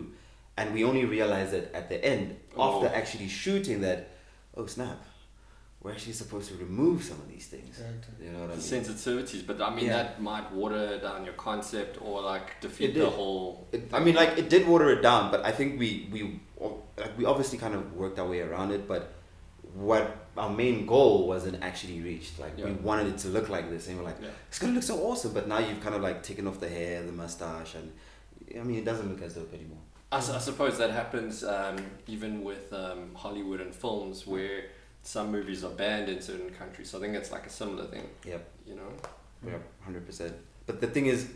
and 0.57 0.73
we 0.73 0.83
only 0.83 1.05
realize 1.05 1.49
that 1.55 1.65
at 1.79 1.85
the 1.91 1.99
end 2.13 2.35
Oh. 2.57 2.63
after 2.67 2.87
actually 3.01 3.29
shooting 3.29 3.77
that 3.87 3.99
oh 4.57 4.65
snap 4.65 4.99
we're 5.81 5.93
actually 5.97 6.13
supposed 6.23 6.47
to 6.51 6.55
remove 6.65 6.97
some 7.09 7.19
of 7.23 7.27
these 7.33 7.47
things 7.53 7.73
Exactly. 7.79 8.25
you 8.25 8.31
know 8.33 8.41
what 8.41 8.51
i 8.51 8.55
the 8.55 8.61
mean 8.71 8.83
sensitivities, 8.83 9.43
but 9.49 9.57
I 9.67 9.69
mean 9.75 9.85
Yeah. 9.85 9.97
that 10.03 10.21
might 10.29 10.47
water 10.61 10.85
down 11.07 11.19
your 11.27 11.37
concept 11.49 11.93
or 12.05 12.21
like 12.33 12.47
defeat 12.67 12.93
the 12.93 13.09
whole. 13.19 13.67
it, 13.71 13.81
i 13.97 13.99
mean 14.05 14.15
like 14.21 14.33
it 14.41 14.47
did 14.55 14.63
water 14.73 14.87
it 14.95 15.01
down 15.09 15.23
but 15.33 15.39
i 15.49 15.51
think 15.51 15.79
we 15.83 15.89
we 16.13 16.19
like 17.01 17.13
we 17.19 17.23
obviously 17.33 17.57
kind 17.65 17.73
of 17.79 17.81
worked 18.01 18.17
our 18.19 18.27
way 18.33 18.41
around 18.41 18.69
it 18.77 18.87
but 18.93 19.03
what 19.73 20.17
our 20.37 20.49
main 20.49 20.85
goal 20.85 21.27
wasn't 21.27 21.61
actually 21.63 22.01
reached 22.01 22.39
like 22.39 22.57
we 22.57 22.71
wanted 22.71 23.07
it 23.07 23.17
to 23.17 23.27
look 23.29 23.47
like 23.49 23.69
this 23.69 23.87
and 23.87 23.97
we're 23.97 24.03
like 24.03 24.17
Yeah. 24.21 24.29
it's 24.49 24.59
gonna 24.59 24.73
look 24.73 24.83
so 24.83 24.97
awesome 25.03 25.33
but 25.33 25.47
now 25.47 25.59
you've 25.59 25.81
kind 25.81 25.95
of 25.95 26.01
like 26.01 26.23
taken 26.23 26.47
off 26.47 26.59
the 26.59 26.67
hair 26.69 27.01
the 27.03 27.11
mustache 27.11 27.75
and 27.75 27.91
i 28.59 28.63
mean 28.63 28.77
it 28.79 28.85
doesn't 28.85 29.09
look 29.09 29.21
as 29.21 29.33
dope 29.35 29.53
anymore 29.53 29.77
I 30.13 30.19
suppose 30.19 30.77
that 30.79 30.89
happens 30.91 31.41
um, 31.45 31.77
even 32.05 32.43
with 32.43 32.73
um, 32.73 33.11
Hollywood 33.15 33.61
and 33.61 33.73
films 33.73 34.27
where 34.27 34.65
some 35.03 35.31
movies 35.31 35.63
are 35.63 35.69
banned 35.71 36.09
in 36.09 36.21
certain 36.21 36.49
countries. 36.49 36.89
So 36.89 36.97
I 36.97 37.01
think 37.01 37.15
it's 37.15 37.31
like 37.31 37.45
a 37.45 37.49
similar 37.49 37.85
thing, 37.85 38.05
yep 38.25 38.43
you 38.67 38.75
know. 38.75 38.89
yeah 39.47 39.57
100% 39.87 40.33
but 40.65 40.81
the 40.81 40.87
thing 40.87 41.05
is 41.05 41.29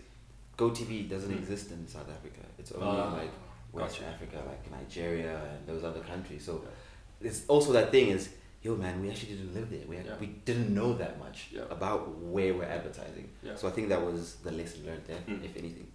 GoTV 0.58 1.10
doesn't 1.10 1.32
Mm. 1.32 1.38
exist 1.38 1.72
in 1.72 1.88
south 1.88 2.10
africa 2.18 2.42
it's 2.60 2.74
only 2.74 2.86
Ah, 3.02 3.14
like 3.14 3.32
west 3.72 4.00
gotcha. 4.00 4.12
africa 4.14 4.38
like 4.52 4.64
nigeria 4.80 5.40
and 5.54 5.66
those 5.70 5.84
other 5.86 6.02
countries 6.02 6.44
so 6.46 6.62
it's 7.28 7.42
also 7.48 7.70
that 7.78 7.88
thing 7.96 8.08
is 8.16 8.30
yo 8.66 8.76
man 8.84 8.94
we 9.02 9.08
actually 9.12 9.34
didn't 9.36 9.54
live 9.60 9.70
there 9.74 9.86
we, 9.92 9.96
Yeah. 9.98 10.18
we 10.24 10.28
didn't 10.50 10.70
know 10.80 10.90
that 11.04 11.14
much 11.26 11.38
Yeah. 11.58 11.76
about 11.78 12.00
where 12.34 12.52
we're 12.58 12.72
advertising 12.80 13.28
Yeah. 13.44 13.56
so 13.60 13.64
i 13.70 13.72
think 13.76 13.86
that 13.94 14.02
was 14.10 14.36
the 14.46 14.52
lesson 14.60 14.80
learned 14.88 15.06
there 15.12 15.22
Mm. 15.28 15.44
if 15.50 15.54
anything 15.64 15.88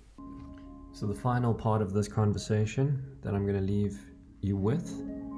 So, 0.93 1.07
the 1.07 1.21
final 1.31 1.55
part 1.55 1.81
of 1.83 1.93
this 1.99 2.09
conversation 2.09 2.87
that 3.23 3.33
I'm 3.35 3.45
going 3.51 3.61
to 3.65 3.69
leave 3.77 3.95
you 4.49 4.57
with 4.71 4.87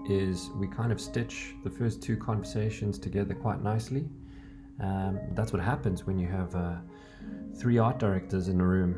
is 0.09 0.37
we 0.63 0.67
kind 0.81 0.91
of 0.95 0.99
stitch 1.11 1.37
the 1.67 1.73
first 1.79 1.97
two 2.07 2.17
conversations 2.17 2.99
together 2.99 3.35
quite 3.35 3.61
nicely. 3.73 4.05
Um, 4.81 5.13
that's 5.37 5.53
what 5.53 5.63
happens 5.73 5.99
when 6.07 6.19
you 6.23 6.27
have 6.39 6.51
uh, 6.55 6.77
three 7.61 7.77
art 7.87 7.99
directors 7.99 8.49
in 8.49 8.57
a 8.67 8.69
room. 8.77 8.93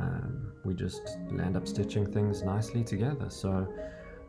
Um, 0.00 0.52
we 0.66 0.74
just 0.74 1.04
land 1.40 1.56
up 1.56 1.66
stitching 1.66 2.04
things 2.16 2.42
nicely 2.42 2.84
together. 2.84 3.28
So, 3.30 3.50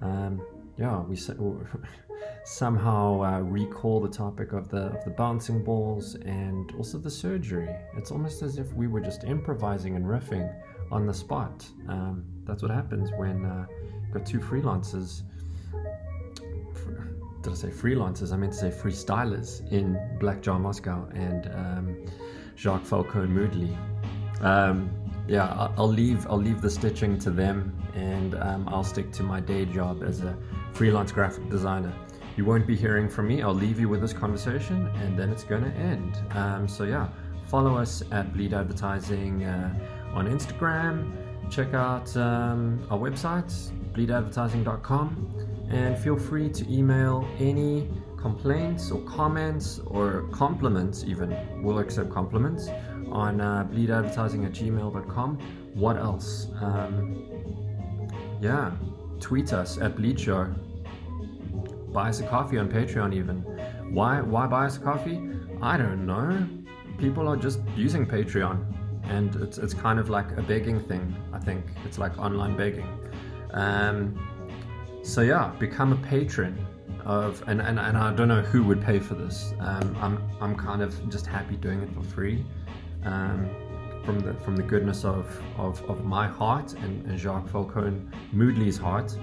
um, 0.02 0.34
yeah, 0.78 1.02
we 1.02 1.16
somehow 2.46 3.24
uh, 3.24 3.40
recall 3.40 4.00
the 4.00 4.10
topic 4.10 4.54
of 4.54 4.70
the 4.70 4.88
of 4.88 5.04
the 5.04 5.12
bouncing 5.12 5.64
balls 5.64 6.16
and 6.16 6.74
also 6.78 6.98
the 6.98 7.10
surgery. 7.10 7.70
It's 7.98 8.12
almost 8.12 8.42
as 8.42 8.58
if 8.58 8.72
we 8.74 8.88
were 8.88 9.02
just 9.02 9.24
improvising 9.24 9.96
and 9.96 10.06
riffing 10.06 10.54
on 10.92 11.06
the 11.06 11.14
spot. 11.14 11.66
Um, 11.88 12.24
that's 12.46 12.62
what 12.62 12.72
happens 12.72 13.10
when 13.18 13.46
uh, 13.46 13.66
you've 14.02 14.14
got 14.14 14.26
two 14.26 14.40
freelancers. 14.40 15.24
Did 17.42 17.52
I 17.52 17.56
say 17.56 17.70
freelancers? 17.70 18.32
I 18.34 18.38
meant 18.38 18.54
to 18.54 18.58
say 18.58 18.70
freestylers 18.70 19.70
in 19.72 20.00
Black 20.20 20.42
Jar 20.42 20.60
Moscow 20.60 21.08
and 21.14 21.48
um, 21.54 22.06
Jacque 22.56 22.86
Falcone 22.86 23.28
Moodley. 23.28 23.76
Um, 24.42 24.90
yeah, 25.28 25.70
I'll 25.78 25.88
leave. 25.88 26.26
I'll 26.28 26.42
leave 26.42 26.62
the 26.62 26.70
stitching 26.70 27.20
to 27.20 27.30
them, 27.30 27.78
and 27.94 28.36
um, 28.36 28.68
I'll 28.70 28.84
stick 28.84 29.12
to 29.14 29.24
my 29.24 29.40
day 29.42 29.66
job 29.66 30.04
as 30.04 30.22
a 30.22 30.38
freelance 30.78 31.12
graphic 31.12 31.50
designer. 31.50 31.92
You 32.36 32.46
won't 32.46 32.68
be 32.68 32.76
hearing 32.76 33.10
from 33.10 33.28
me. 33.28 33.42
I'll 33.42 33.52
leave 33.52 33.80
you 33.80 33.90
with 33.90 34.00
this 34.00 34.14
conversation, 34.14 34.86
and 35.02 35.18
then 35.18 35.32
it's 35.32 35.44
going 35.44 35.64
to 35.64 35.72
end. 35.72 36.22
Um, 36.36 36.68
so 36.68 36.84
yeah, 36.84 37.10
follow 37.48 37.76
us 37.76 38.04
at 38.12 38.32
Bleed 38.32 38.54
Advertising 38.54 39.44
uh, 39.44 39.74
on 40.14 40.28
Instagram. 40.28 41.14
Check 41.50 41.74
out 41.74 42.16
um, 42.16 42.86
our 42.92 43.00
website, 43.00 43.52
bleedadvertising.com, 43.94 45.68
and 45.72 45.98
feel 45.98 46.16
free 46.16 46.48
to 46.50 46.72
email 46.72 47.28
any 47.40 47.90
complaints 48.18 48.92
or 48.92 49.02
comments 49.02 49.80
or 49.88 50.28
compliments, 50.32 51.04
even. 51.06 51.36
We'll 51.64 51.80
accept 51.80 52.12
compliments 52.12 52.70
on 53.10 53.42
uh, 53.42 53.68
bleedadvertising 53.72 54.46
at 54.46 54.52
gmail.com. 54.52 55.40
What 55.74 55.98
else? 55.98 56.50
Um, 56.62 58.08
yeah, 58.40 58.74
tweet 59.20 59.54
us 59.54 59.78
at 59.78 59.98
Show. 60.20 60.54
Buy 61.92 62.10
us 62.10 62.20
a 62.20 62.28
coffee 62.28 62.58
on 62.58 62.70
Patreon, 62.70 63.14
even. 63.14 63.38
Why? 63.94 64.22
Why 64.22 64.48
buy 64.48 64.66
us 64.66 64.78
a 64.78 64.80
coffee? 64.80 65.22
I 65.62 65.78
don't 65.78 66.06
know. 66.06 66.48
People 66.98 67.28
are 67.28 67.38
just 67.38 67.60
using 67.76 68.06
Patreon, 68.06 68.64
and 69.06 69.36
it's 69.38 69.58
it's 69.58 69.74
kind 69.74 70.00
of 70.00 70.10
like 70.10 70.38
a 70.38 70.42
begging 70.42 70.80
thing. 70.80 71.16
I 71.34 71.40
think 71.40 71.66
it's 71.86 71.98
like 71.98 72.18
online 72.18 72.56
begging. 72.56 72.88
Um, 73.52 74.18
so 75.04 75.22
yeah, 75.22 75.54
become 75.58 75.94
a 75.94 75.98
patron 75.98 76.66
of, 77.06 77.42
and, 77.48 77.62
and, 77.62 77.80
and 77.80 77.98
I 77.98 78.14
don't 78.14 78.28
know 78.28 78.42
who 78.42 78.64
would 78.64 78.82
pay 78.82 79.00
for 79.00 79.16
this. 79.16 79.54
Um, 79.60 79.96
I'm 80.02 80.22
I'm 80.42 80.56
kind 80.56 80.82
of 80.82 81.10
just 81.10 81.26
happy 81.26 81.56
doing 81.56 81.82
it 81.82 81.90
for 81.94 82.04
free. 82.04 82.46
Um, 83.06 83.50
from 84.08 84.22
the 84.22 84.34
from 84.36 84.56
the 84.56 84.64
goodness 84.64 85.04
of 85.04 85.26
of, 85.58 85.84
of 85.90 86.06
my 86.06 86.26
heart 86.26 86.72
and, 86.84 87.06
and 87.08 87.20
Jacque 87.20 87.50
Falcone 87.50 88.00
Moodley's 88.32 88.78
heart. 88.78 89.14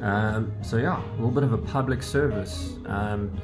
Um, 0.00 0.52
so 0.62 0.78
yeah, 0.78 0.98
a 0.98 1.16
little 1.16 1.36
bit 1.38 1.42
of 1.42 1.52
a 1.52 1.58
public 1.58 2.02
service. 2.02 2.76
Um, 2.86 3.38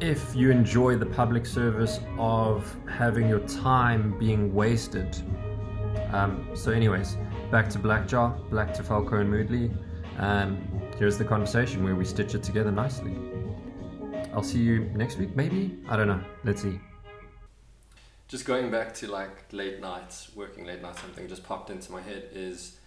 if 0.00 0.34
you 0.34 0.50
enjoy 0.50 0.96
the 0.96 1.06
public 1.06 1.46
service 1.46 2.00
of 2.18 2.76
having 2.88 3.28
your 3.28 3.38
time 3.40 4.18
being 4.18 4.52
wasted. 4.52 5.10
Um, 6.12 6.48
so, 6.54 6.72
anyways, 6.72 7.16
back 7.52 7.68
to 7.70 7.78
Black 7.78 8.08
Jar, 8.08 8.30
back 8.50 8.74
to 8.74 8.82
Falcone 8.82 9.30
Moodley. 9.30 9.72
Um, 10.18 10.56
here's 10.98 11.18
the 11.18 11.24
conversation 11.24 11.84
where 11.84 11.94
we 11.94 12.04
stitch 12.04 12.34
it 12.34 12.42
together 12.42 12.72
nicely. 12.72 13.16
I'll 14.34 14.42
see 14.42 14.60
you 14.60 14.90
next 14.94 15.18
week, 15.18 15.36
maybe? 15.36 15.78
I 15.88 15.96
don't 15.96 16.08
know. 16.08 16.22
Let's 16.44 16.62
see. 16.62 16.80
Just 18.32 18.46
going 18.46 18.70
back 18.70 18.94
to 18.94 19.08
like 19.08 19.44
late 19.52 19.78
nights, 19.78 20.30
working 20.34 20.64
late 20.64 20.80
nights, 20.80 21.02
something 21.02 21.28
just 21.28 21.44
popped 21.44 21.68
into 21.68 21.92
my 21.92 22.00
head 22.00 22.30
is 22.32 22.78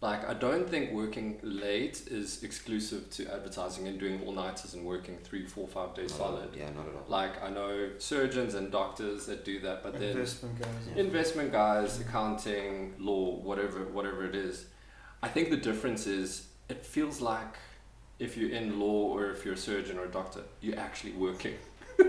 like 0.00 0.26
I 0.26 0.32
don't 0.32 0.66
think 0.66 0.92
working 0.92 1.38
late 1.42 2.04
is 2.10 2.42
exclusive 2.42 3.10
to 3.10 3.30
advertising 3.30 3.86
and 3.86 4.00
doing 4.00 4.22
all 4.24 4.32
nighters 4.32 4.72
and 4.72 4.86
working 4.86 5.18
three, 5.18 5.44
four, 5.44 5.68
five 5.68 5.94
days 5.94 6.08
Not 6.12 6.18
solid. 6.18 6.48
Yeah, 6.56 6.70
not 6.70 6.86
at 6.88 6.94
all. 6.94 7.04
Like 7.06 7.42
I 7.42 7.50
know 7.50 7.90
surgeons 7.98 8.54
and 8.54 8.72
doctors 8.72 9.26
that 9.26 9.44
do 9.44 9.60
that, 9.60 9.82
but 9.82 10.00
then 10.00 10.16
Investment 10.16 10.58
guys. 10.58 10.96
investment 10.96 11.52
guys, 11.52 12.00
accounting, 12.00 12.94
law, 12.98 13.34
whatever 13.42 13.80
whatever 13.84 14.24
it 14.24 14.34
is. 14.34 14.68
I 15.22 15.28
think 15.28 15.50
the 15.50 15.58
difference 15.58 16.06
is 16.06 16.46
it 16.70 16.86
feels 16.86 17.20
like 17.20 17.56
if 18.18 18.38
you're 18.38 18.52
in 18.52 18.80
law 18.80 19.12
or 19.12 19.30
if 19.32 19.44
you're 19.44 19.52
a 19.52 19.58
surgeon 19.58 19.98
or 19.98 20.06
a 20.06 20.10
doctor, 20.10 20.44
you're 20.62 20.78
actually 20.78 21.12
working. 21.12 21.56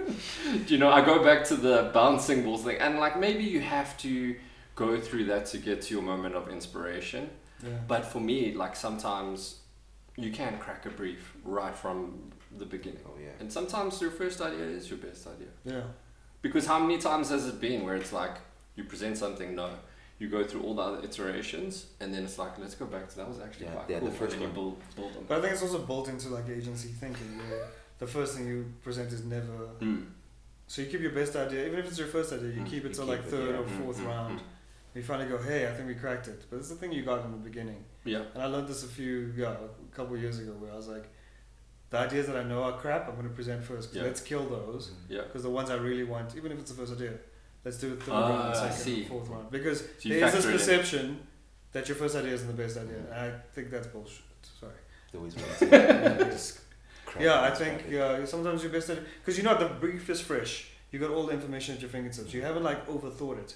Do 0.65 0.73
you 0.73 0.77
know, 0.77 0.89
I 0.89 1.03
go 1.03 1.23
back 1.23 1.43
to 1.45 1.55
the 1.55 1.91
bouncing 1.93 2.43
balls 2.43 2.63
thing 2.63 2.77
and 2.79 2.99
like 2.99 3.19
maybe 3.19 3.43
you 3.43 3.59
have 3.61 3.97
to 3.99 4.35
go 4.75 4.99
through 4.99 5.25
that 5.25 5.45
to 5.47 5.57
get 5.57 5.81
to 5.83 5.93
your 5.93 6.03
moment 6.03 6.35
of 6.35 6.49
inspiration. 6.49 7.29
Yeah. 7.63 7.69
But 7.87 8.05
for 8.05 8.19
me, 8.19 8.53
like 8.53 8.75
sometimes 8.75 9.59
you 10.17 10.31
can 10.31 10.57
crack 10.57 10.85
a 10.85 10.89
brief 10.89 11.33
right 11.43 11.75
from 11.75 12.31
the 12.57 12.65
beginning. 12.65 13.01
Oh 13.05 13.13
yeah. 13.21 13.29
And 13.39 13.51
sometimes 13.51 13.99
your 14.01 14.11
first 14.11 14.41
idea 14.41 14.63
is 14.65 14.89
your 14.89 14.99
best 14.99 15.27
idea. 15.27 15.47
Yeah. 15.65 15.81
Because 16.41 16.65
how 16.65 16.79
many 16.79 16.97
times 16.99 17.29
has 17.29 17.47
it 17.47 17.59
been 17.59 17.83
where 17.83 17.95
it's 17.95 18.13
like 18.13 18.35
you 18.75 18.83
present 18.85 19.17
something, 19.17 19.55
no, 19.55 19.69
you 20.19 20.29
go 20.29 20.43
through 20.43 20.61
all 20.63 20.73
the 20.75 20.81
other 20.81 21.03
iterations, 21.03 21.87
and 21.99 22.13
then 22.13 22.23
it's 22.23 22.37
like 22.37 22.57
let's 22.59 22.75
go 22.75 22.85
back 22.85 23.09
to 23.09 23.17
that 23.17 23.27
was 23.27 23.39
actually 23.39 23.65
Yeah, 23.67 23.71
quite 23.73 23.89
yeah, 23.89 23.99
the 23.99 24.05
cool. 24.07 24.11
first 24.15 24.35
you 24.37 24.43
one. 24.43 24.51
build 24.53 24.77
build 24.95 25.11
on. 25.17 25.25
But 25.27 25.39
I 25.39 25.41
think 25.41 25.53
it's 25.53 25.61
also 25.61 25.79
built 25.79 26.07
into 26.09 26.29
like 26.29 26.47
agency 26.49 26.89
thinking 26.89 27.37
where 27.49 27.67
the 27.99 28.07
first 28.07 28.35
thing 28.35 28.47
you 28.47 28.65
present 28.83 29.11
is 29.11 29.23
never. 29.23 29.69
Mm. 29.79 30.05
So 30.67 30.81
you 30.81 30.87
keep 30.87 31.01
your 31.01 31.11
best 31.11 31.35
idea, 31.35 31.65
even 31.67 31.79
if 31.79 31.87
it's 31.87 31.97
your 31.99 32.07
first 32.07 32.31
idea, 32.33 32.49
you 32.49 32.61
Mm, 32.61 32.69
keep 32.69 32.85
it 32.85 32.89
you 32.89 32.93
till 32.93 33.05
keep 33.05 33.15
like 33.17 33.19
it, 33.25 33.29
third 33.29 33.49
yeah. 33.55 33.61
or 33.61 33.65
fourth 33.79 33.97
Mm, 33.97 34.03
mm, 34.03 34.07
round. 34.07 34.41
You 34.95 35.03
finally 35.03 35.29
go, 35.29 35.37
hey, 35.37 35.67
I 35.67 35.71
think 35.73 35.87
we 35.87 35.95
cracked 35.95 36.27
it. 36.27 36.45
But 36.49 36.57
it's 36.57 36.69
the 36.69 36.75
thing 36.75 36.91
you 36.91 37.03
got 37.03 37.23
in 37.25 37.31
the 37.31 37.37
beginning. 37.37 37.83
Yeah. 38.05 38.23
And 38.33 38.41
I 38.43 38.47
learned 38.47 38.67
this 38.67 38.83
a 38.83 38.87
few, 38.87 39.33
yeah, 39.37 39.53
a 39.91 39.95
couple 39.95 40.15
of 40.15 40.21
years 40.21 40.39
ago 40.39 40.51
where 40.53 40.71
I 40.71 40.75
was 40.75 40.87
like, 40.87 41.05
the 41.91 41.97
ideas 41.97 42.27
that 42.27 42.35
I 42.37 42.43
know 42.43 42.63
are 42.63 42.73
crap, 42.77 43.07
I'm 43.07 43.15
going 43.15 43.27
to 43.27 43.33
present 43.33 43.63
first. 43.63 43.89
'cause 43.89 43.97
Yeah. 43.97 44.03
Let's 44.03 44.21
kill 44.21 44.45
those. 44.47 44.91
Yeah. 45.07 45.21
Because 45.23 45.43
the 45.43 45.49
ones 45.49 45.69
I 45.69 45.75
really 45.75 46.03
want, 46.03 46.35
even 46.35 46.51
if 46.51 46.59
it's 46.59 46.71
the 46.71 46.77
first 46.77 46.93
idea, 46.93 47.13
let's 47.65 47.77
do 47.77 47.93
it 47.93 48.01
third 48.03 48.13
Ah, 48.13 48.29
round, 48.29 48.55
second, 48.55 48.77
see. 48.77 49.05
fourth 49.05 49.27
round. 49.29 49.49
Because 49.51 49.79
So 49.79 49.85
there 50.09 50.17
is 50.17 50.21
this 50.21 50.33
factor 50.33 50.37
it 50.49 50.51
in. 50.53 50.57
perception 50.59 51.19
that 51.71 51.87
your 51.87 51.95
first 51.97 52.15
idea 52.15 52.33
isn't 52.33 52.47
the 52.47 52.61
best 52.63 52.77
idea. 52.77 52.97
And 52.97 53.13
I 53.13 53.31
think 53.53 53.69
that's 53.71 53.87
bullshit. 53.87 54.21
Sorry. 54.59 54.73
They 55.11 55.17
always 55.17 55.35
want 55.37 55.59
crack 57.09 57.23
Yeah, 57.23 57.41
I 57.41 57.51
think 57.51 57.85
yeah. 57.89 58.25
Sometimes 58.25 58.63
your 58.63 58.71
best 58.71 58.89
because 59.19 59.37
you 59.37 59.43
know 59.43 59.55
the 59.57 59.65
brief 59.83 60.09
is 60.09 60.21
fresh. 60.21 60.69
You 60.91 60.99
got 60.99 61.11
all 61.11 61.25
the 61.27 61.33
information 61.33 61.75
at 61.75 61.81
your 61.81 61.89
fingertips. 61.89 62.33
You 62.33 62.41
haven't 62.41 62.63
like 62.63 62.87
overthought 62.87 63.39
it, 63.39 63.55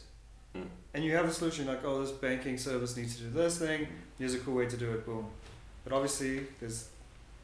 Mm. 0.56 0.68
and 0.94 1.04
you 1.04 1.14
have 1.16 1.26
a 1.26 1.34
solution 1.34 1.66
like, 1.66 1.84
oh, 1.84 2.02
this 2.02 2.12
banking 2.12 2.58
service 2.60 2.96
needs 2.96 3.16
to 3.18 3.24
do 3.24 3.30
this 3.32 3.58
thing. 3.58 3.88
Here's 4.20 4.36
a 4.36 4.40
cool 4.40 4.54
way 4.56 4.68
to 4.68 4.78
do 4.78 4.92
it. 4.92 5.04
Boom. 5.06 5.26
But 5.84 5.94
obviously, 5.94 6.46
there's 6.60 6.90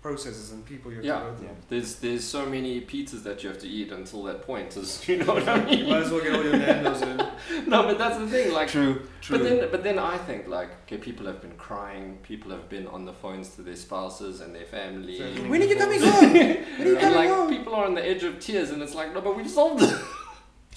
processes 0.02 0.52
and 0.54 0.66
people 0.66 0.92
you 0.92 0.98
have 0.98 1.06
Yeah. 1.06 1.20
to 1.20 1.26
go 1.32 1.36
through. 1.36 1.48
Yeah. 1.48 1.54
There's 1.68 1.96
there's 1.96 2.24
so 2.24 2.46
many 2.46 2.80
pizzas 2.82 3.24
that 3.24 3.44
you 3.44 3.50
have 3.50 3.60
to 3.60 3.68
eat 3.68 3.92
until 3.92 4.24
that 4.24 4.42
point. 4.44 4.78
Is 4.78 4.90
you 5.10 5.18
know 5.18 5.34
what 5.34 5.48
I 5.48 5.64
mean? 5.66 5.80
You 5.80 5.88
might 5.88 6.04
as 6.04 6.12
well 6.12 6.22
get 6.22 6.34
all 6.36 6.44
your 6.44 6.58
Nando's 6.58 7.02
in. 7.02 7.18
no, 7.68 7.84
but 7.84 7.98
that's 7.98 8.18
the 8.18 8.28
thing. 8.28 8.54
Like 8.54 8.70
True. 8.70 9.02
True. 9.22 9.38
But 9.38 9.44
then, 9.44 9.68
but 9.72 9.84
then 9.84 10.00
I 10.00 10.18
think 10.18 10.48
like, 10.48 10.70
okay, 10.84 10.98
people 10.98 11.26
have 11.26 11.42
been 11.42 11.56
crying. 11.58 12.18
People 12.24 12.52
have 12.52 12.70
been 12.70 12.88
on 12.88 13.04
the 13.06 13.14
phones 13.14 13.50
to 13.56 13.62
their 13.62 13.76
spouses 13.76 14.40
and 14.42 14.56
their 14.56 14.66
family. 14.66 15.20
Family. 15.20 15.50
when 15.50 15.62
are 15.62 15.66
you 15.66 15.76
coming 15.76 16.02
home? 16.12 16.34
When 16.34 16.82
are 16.82 16.86
you 16.86 16.96
coming 16.98 17.16
like 17.18 17.30
home? 17.30 17.50
people 17.50 17.76
are 17.76 17.86
on 17.86 17.94
the 17.96 18.06
edge 18.06 18.24
of 18.24 18.40
tears, 18.40 18.70
and 18.72 18.82
it's 18.82 18.96
like, 18.96 19.14
no, 19.14 19.20
but 19.22 19.36
we've 19.36 19.50
solved 19.50 19.84
it. 19.84 19.94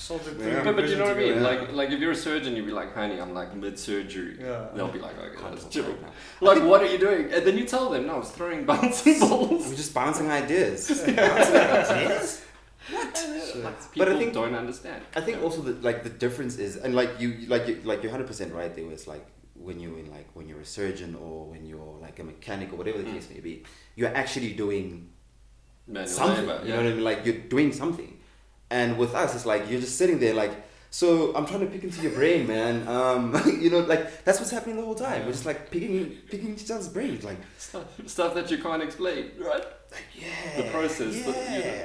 Solved. 0.06 0.26
Yeah. 0.40 0.64
but, 0.64 0.74
but 0.76 0.88
you 0.88 0.96
know 0.96 1.04
what 1.04 1.16
I 1.16 1.20
mean? 1.20 1.34
Yeah. 1.34 1.48
Like, 1.50 1.72
like 1.80 1.90
if 1.90 2.00
you're 2.00 2.10
a 2.20 2.22
surgeon, 2.28 2.56
you'd 2.56 2.66
be 2.66 2.72
like, 2.72 2.92
honey, 2.94 3.20
I'm 3.20 3.32
like 3.40 3.54
mid 3.54 3.78
surgery. 3.78 4.36
Yeah. 4.40 4.66
They'll 4.74 4.88
be 4.88 4.98
like, 4.98 5.16
okay, 5.18 5.36
Can't 5.40 5.54
let's 5.54 5.66
chill. 5.74 5.94
Like, 6.40 6.62
what 6.70 6.80
are 6.82 6.90
you 6.94 6.98
doing? 6.98 7.32
And 7.32 7.42
then 7.46 7.56
you 7.56 7.64
tell 7.74 7.88
them, 7.90 8.06
no, 8.08 8.14
I 8.14 8.18
was 8.18 8.30
throwing 8.30 8.64
bouncing 8.72 9.20
balls. 9.20 9.68
We're 9.68 9.76
just 9.84 9.94
bouncing 9.94 10.28
ideas. 10.30 10.88
bouncing 11.06 11.16
ideas. 11.16 12.42
Like, 12.90 13.76
But 13.96 14.08
I 14.08 14.18
think- 14.18 14.32
don't 14.32 14.56
understand. 14.56 15.02
I 15.14 15.20
think 15.20 15.36
Yeah. 15.38 15.44
also 15.44 15.60
that 15.62 15.82
like 15.88 16.02
the 16.02 16.10
difference 16.24 16.54
is, 16.58 16.76
and 16.76 16.94
like 17.00 17.10
you, 17.20 17.28
like 17.54 17.68
you, 17.68 17.74
like 17.84 18.02
you're 18.02 18.10
hundred 18.16 18.26
percent 18.26 18.52
right. 18.52 18.74
There 18.74 18.86
was 18.86 19.06
like 19.06 19.24
when 19.54 19.78
you're 19.78 19.98
in 20.00 20.10
like 20.10 20.28
when 20.34 20.48
you're 20.48 20.60
a 20.60 20.64
surgeon 20.78 21.14
or 21.14 21.46
when 21.52 21.64
you're 21.64 21.96
like 22.00 22.18
a 22.18 22.24
mechanic 22.24 22.72
or 22.72 22.76
whatever 22.76 22.98
the 22.98 23.04
Mm. 23.04 23.14
case 23.14 23.28
may 23.32 23.38
be, 23.40 23.62
you're 23.94 24.14
actually 24.22 24.52
doing 24.54 25.10
manual 25.86 26.08
something. 26.08 26.46
labor. 26.46 26.62
You 26.64 26.70
know 26.72 26.76
what 26.82 26.86
I 26.86 26.94
mean? 26.94 27.04
Like 27.04 27.24
you're 27.26 27.38
doing 27.56 27.72
something. 27.72 28.18
And 28.72 28.88
with 29.02 29.14
us, 29.14 29.34
it's 29.36 29.46
like 29.52 29.62
you're 29.70 29.80
just 29.86 29.96
sitting 29.98 30.18
there, 30.18 30.34
like. 30.34 30.52
So 31.02 31.34
I'm 31.34 31.46
trying 31.46 31.60
to 31.60 31.70
pick 31.74 31.84
into 31.84 32.02
your 32.02 32.12
brain, 32.12 32.46
man. 32.46 32.86
Um, 32.96 33.22
you 33.62 33.70
know, 33.70 33.80
like 33.92 34.02
that's 34.26 34.38
what's 34.40 34.50
happening 34.56 34.76
the 34.76 34.84
whole 34.88 34.94
time. 34.94 35.20
Yeah. 35.20 35.26
We're 35.26 35.32
just 35.38 35.46
like 35.46 35.70
picking, 35.70 36.18
picking 36.30 36.50
each 36.54 36.70
other's 36.70 36.90
brains, 36.96 37.24
like, 37.24 37.38
Stuff, 37.56 37.86
stuff 38.06 38.34
that 38.34 38.50
you 38.50 38.58
can't 38.66 38.82
explain, 38.82 39.30
right? 39.38 39.64
like 39.94 40.08
yeah, 40.14 40.56
The 40.58 40.64
process, 40.76 41.14
yeah. 41.16 41.22
the- 41.32 41.56
you 41.58 41.64
know. 41.64 41.84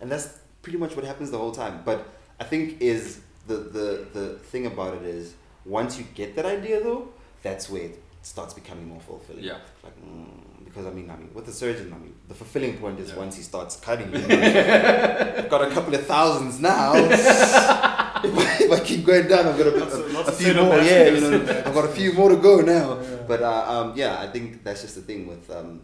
And 0.00 0.06
that's 0.12 0.26
pretty 0.62 0.78
much 0.78 0.94
what 0.94 1.04
happens 1.04 1.28
the 1.32 1.38
whole 1.38 1.50
time. 1.64 1.82
But 1.84 1.98
I 2.38 2.44
think 2.44 2.80
is 2.80 3.20
the 3.48 3.56
the 3.78 3.86
the 4.16 4.26
thing 4.50 4.64
about 4.66 4.92
it 4.98 5.02
is 5.02 5.34
once 5.64 5.98
you 5.98 6.04
get 6.14 6.36
that 6.36 6.46
idea 6.46 6.76
though, 6.88 7.02
that's 7.42 7.68
where 7.68 7.82
it 7.90 7.96
starts 8.22 8.54
becoming 8.54 8.86
more 8.92 9.00
fulfilling. 9.00 9.42
Yeah. 9.42 9.58
Like, 9.82 9.96
mm, 10.00 10.55
because 10.76 10.92
I 10.92 10.94
mean, 10.94 11.10
I 11.10 11.16
mean, 11.16 11.30
with 11.32 11.46
the 11.46 11.52
surgeon, 11.52 11.90
I 11.90 11.96
mean, 11.96 12.14
the 12.28 12.34
fulfilling 12.34 12.76
point 12.76 13.00
is 13.00 13.08
Yeah. 13.08 13.16
once 13.16 13.34
he 13.34 13.42
starts 13.42 13.76
cutting 13.76 14.12
you. 14.12 14.18
I've 14.18 15.48
got 15.48 15.62
a 15.62 15.70
couple 15.70 15.94
of 15.94 16.04
thousands 16.06 16.60
now. 16.60 16.92
if, 16.94 18.70
I, 18.70 18.80
keep 18.84 19.06
going 19.06 19.26
down, 19.26 19.46
I've 19.46 19.56
got 19.56 19.68
a, 19.68 19.84
a, 19.84 20.20
a 20.26 20.32
few 20.32 20.52
more. 20.52 20.76
Yeah, 20.76 21.08
you 21.08 21.20
know, 21.22 21.62
I've 21.64 21.72
got 21.72 21.86
a 21.86 21.94
few 22.00 22.12
more 22.12 22.28
to 22.28 22.36
go 22.36 22.60
now. 22.60 23.00
Yeah. 23.00 23.16
But 23.26 23.40
uh, 23.40 23.64
um, 23.72 23.92
yeah, 23.96 24.20
I 24.20 24.26
think 24.26 24.64
that's 24.64 24.82
just 24.82 24.96
the 24.96 25.00
thing 25.00 25.26
with 25.26 25.50
um, 25.50 25.80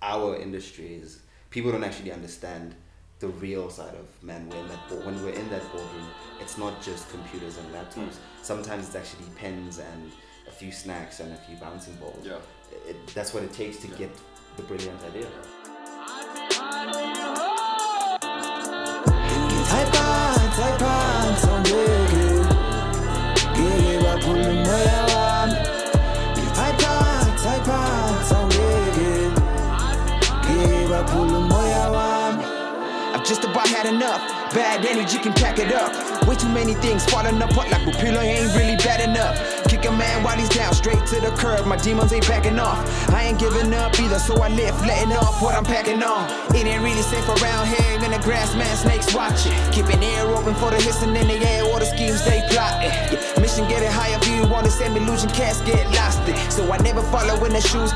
our 0.00 0.34
industry 0.36 0.94
is 0.94 1.20
people 1.50 1.70
don't 1.70 1.84
actually 1.84 2.12
understand 2.12 2.74
the 3.18 3.28
real 3.28 3.68
side 3.68 3.94
of 3.96 4.06
man. 4.22 4.48
We're 4.48 4.56
in 4.56 4.68
that 4.68 4.88
bo- 4.88 5.04
when 5.04 5.22
we're 5.22 5.38
in 5.42 5.48
that 5.50 5.62
boardroom, 5.72 6.08
it's 6.40 6.56
not 6.56 6.80
just 6.80 7.10
computers 7.10 7.58
and 7.58 7.68
laptops. 7.74 8.16
Sometimes 8.40 8.86
it's 8.86 8.96
actually 8.96 9.28
pens 9.36 9.78
and 9.78 10.10
a 10.48 10.50
few 10.50 10.72
snacks 10.72 11.20
and 11.20 11.34
a 11.34 11.36
few 11.36 11.56
bouncing 11.56 11.96
balls. 11.96 12.24
Yeah. 12.24 12.38
It, 12.72 13.06
that's 13.14 13.32
what 13.34 13.42
it 13.42 13.52
takes 13.52 13.78
to 13.78 13.88
Yeah. 13.88 13.96
get 13.98 14.10
the 14.56 14.62
brilliant 14.62 15.02
idea. 15.04 15.26
Taipan, 19.70 20.38
Taipan, 20.58 21.36
songeke 21.42 22.26
Ngeke 23.56 24.02
baphule 24.04 24.46
umoya 24.48 25.00
wami 25.12 25.56
Taipan, 26.54 27.26
Taipan, 27.42 28.14
songeke 28.30 29.30
Ngeke 30.44 30.88
baphule 30.90 31.36
umoya 31.38 31.90
wami 31.90 32.44
I've 33.14 33.24
just 33.24 33.44
about 33.44 33.68
had 33.68 33.86
enough 33.86 34.20
Bad 34.54 34.84
energy 34.86 35.18
can 35.18 35.32
pack 35.32 35.58
it 35.58 35.72
up 35.72 35.92
Way 36.28 36.36
too 36.36 36.48
many 36.48 36.74
things 36.74 37.04
falling 37.06 37.40
apart 37.42 37.70
like 37.70 37.82
Bupilo 37.82 38.22
ain't 38.22 38.54
really 38.56 38.76
bad 38.76 39.00
enough 39.08 39.36
Kick 39.55 39.55
a 39.86 39.92
man 39.92 40.22
while 40.22 40.36
he's 40.36 40.48
down, 40.48 40.74
straight 40.74 41.04
to 41.06 41.20
the 41.20 41.30
curb 41.36 41.66
My 41.66 41.76
demons 41.76 42.12
ain't 42.12 42.26
backing 42.28 42.58
off. 42.58 42.78
I 43.10 43.24
ain't 43.24 43.38
giving 43.38 43.72
up 43.72 43.98
either, 43.98 44.18
so 44.18 44.42
I 44.42 44.48
live 44.48 44.74
letting 44.84 45.12
off 45.12 45.40
what 45.40 45.54
I'm 45.54 45.64
packing 45.64 46.02
on. 46.02 46.28
It 46.54 46.66
ain't 46.66 46.82
really 46.82 47.02
safe 47.02 47.26
around 47.28 47.68
here, 47.68 47.98
even 47.98 48.10
the 48.10 48.18
grass 48.18 48.54
man 48.54 48.76
snakes 48.76 49.14
watching 49.14 49.52
Keeping 49.72 50.02
ear 50.02 50.26
open 50.26 50.54
for 50.54 50.70
the 50.70 50.76
hissing 50.76 51.14
in 51.14 51.26
the 51.26 51.38
air 51.46 51.64
All 51.64 51.78
the 51.78 51.86
schemes 51.86 52.24
they 52.24 52.42
plotting. 52.50 52.90
Yeah, 53.12 53.40
Mission 53.40 53.68
get 53.68 53.82
it 53.82 53.92
higher, 53.92 54.18
view 54.20 54.46
want 54.48 54.66
to 54.66 54.72
send 54.72 54.94
me 54.94 55.00
losing 55.00 55.30
cats 55.30 55.60
get 55.62 55.86
lost 55.94 56.20
So 56.50 56.70
I 56.72 56.78
never 56.78 57.02
follow 57.02 57.44
in 57.44 57.52
the 57.52 57.60
shoes 57.60 57.92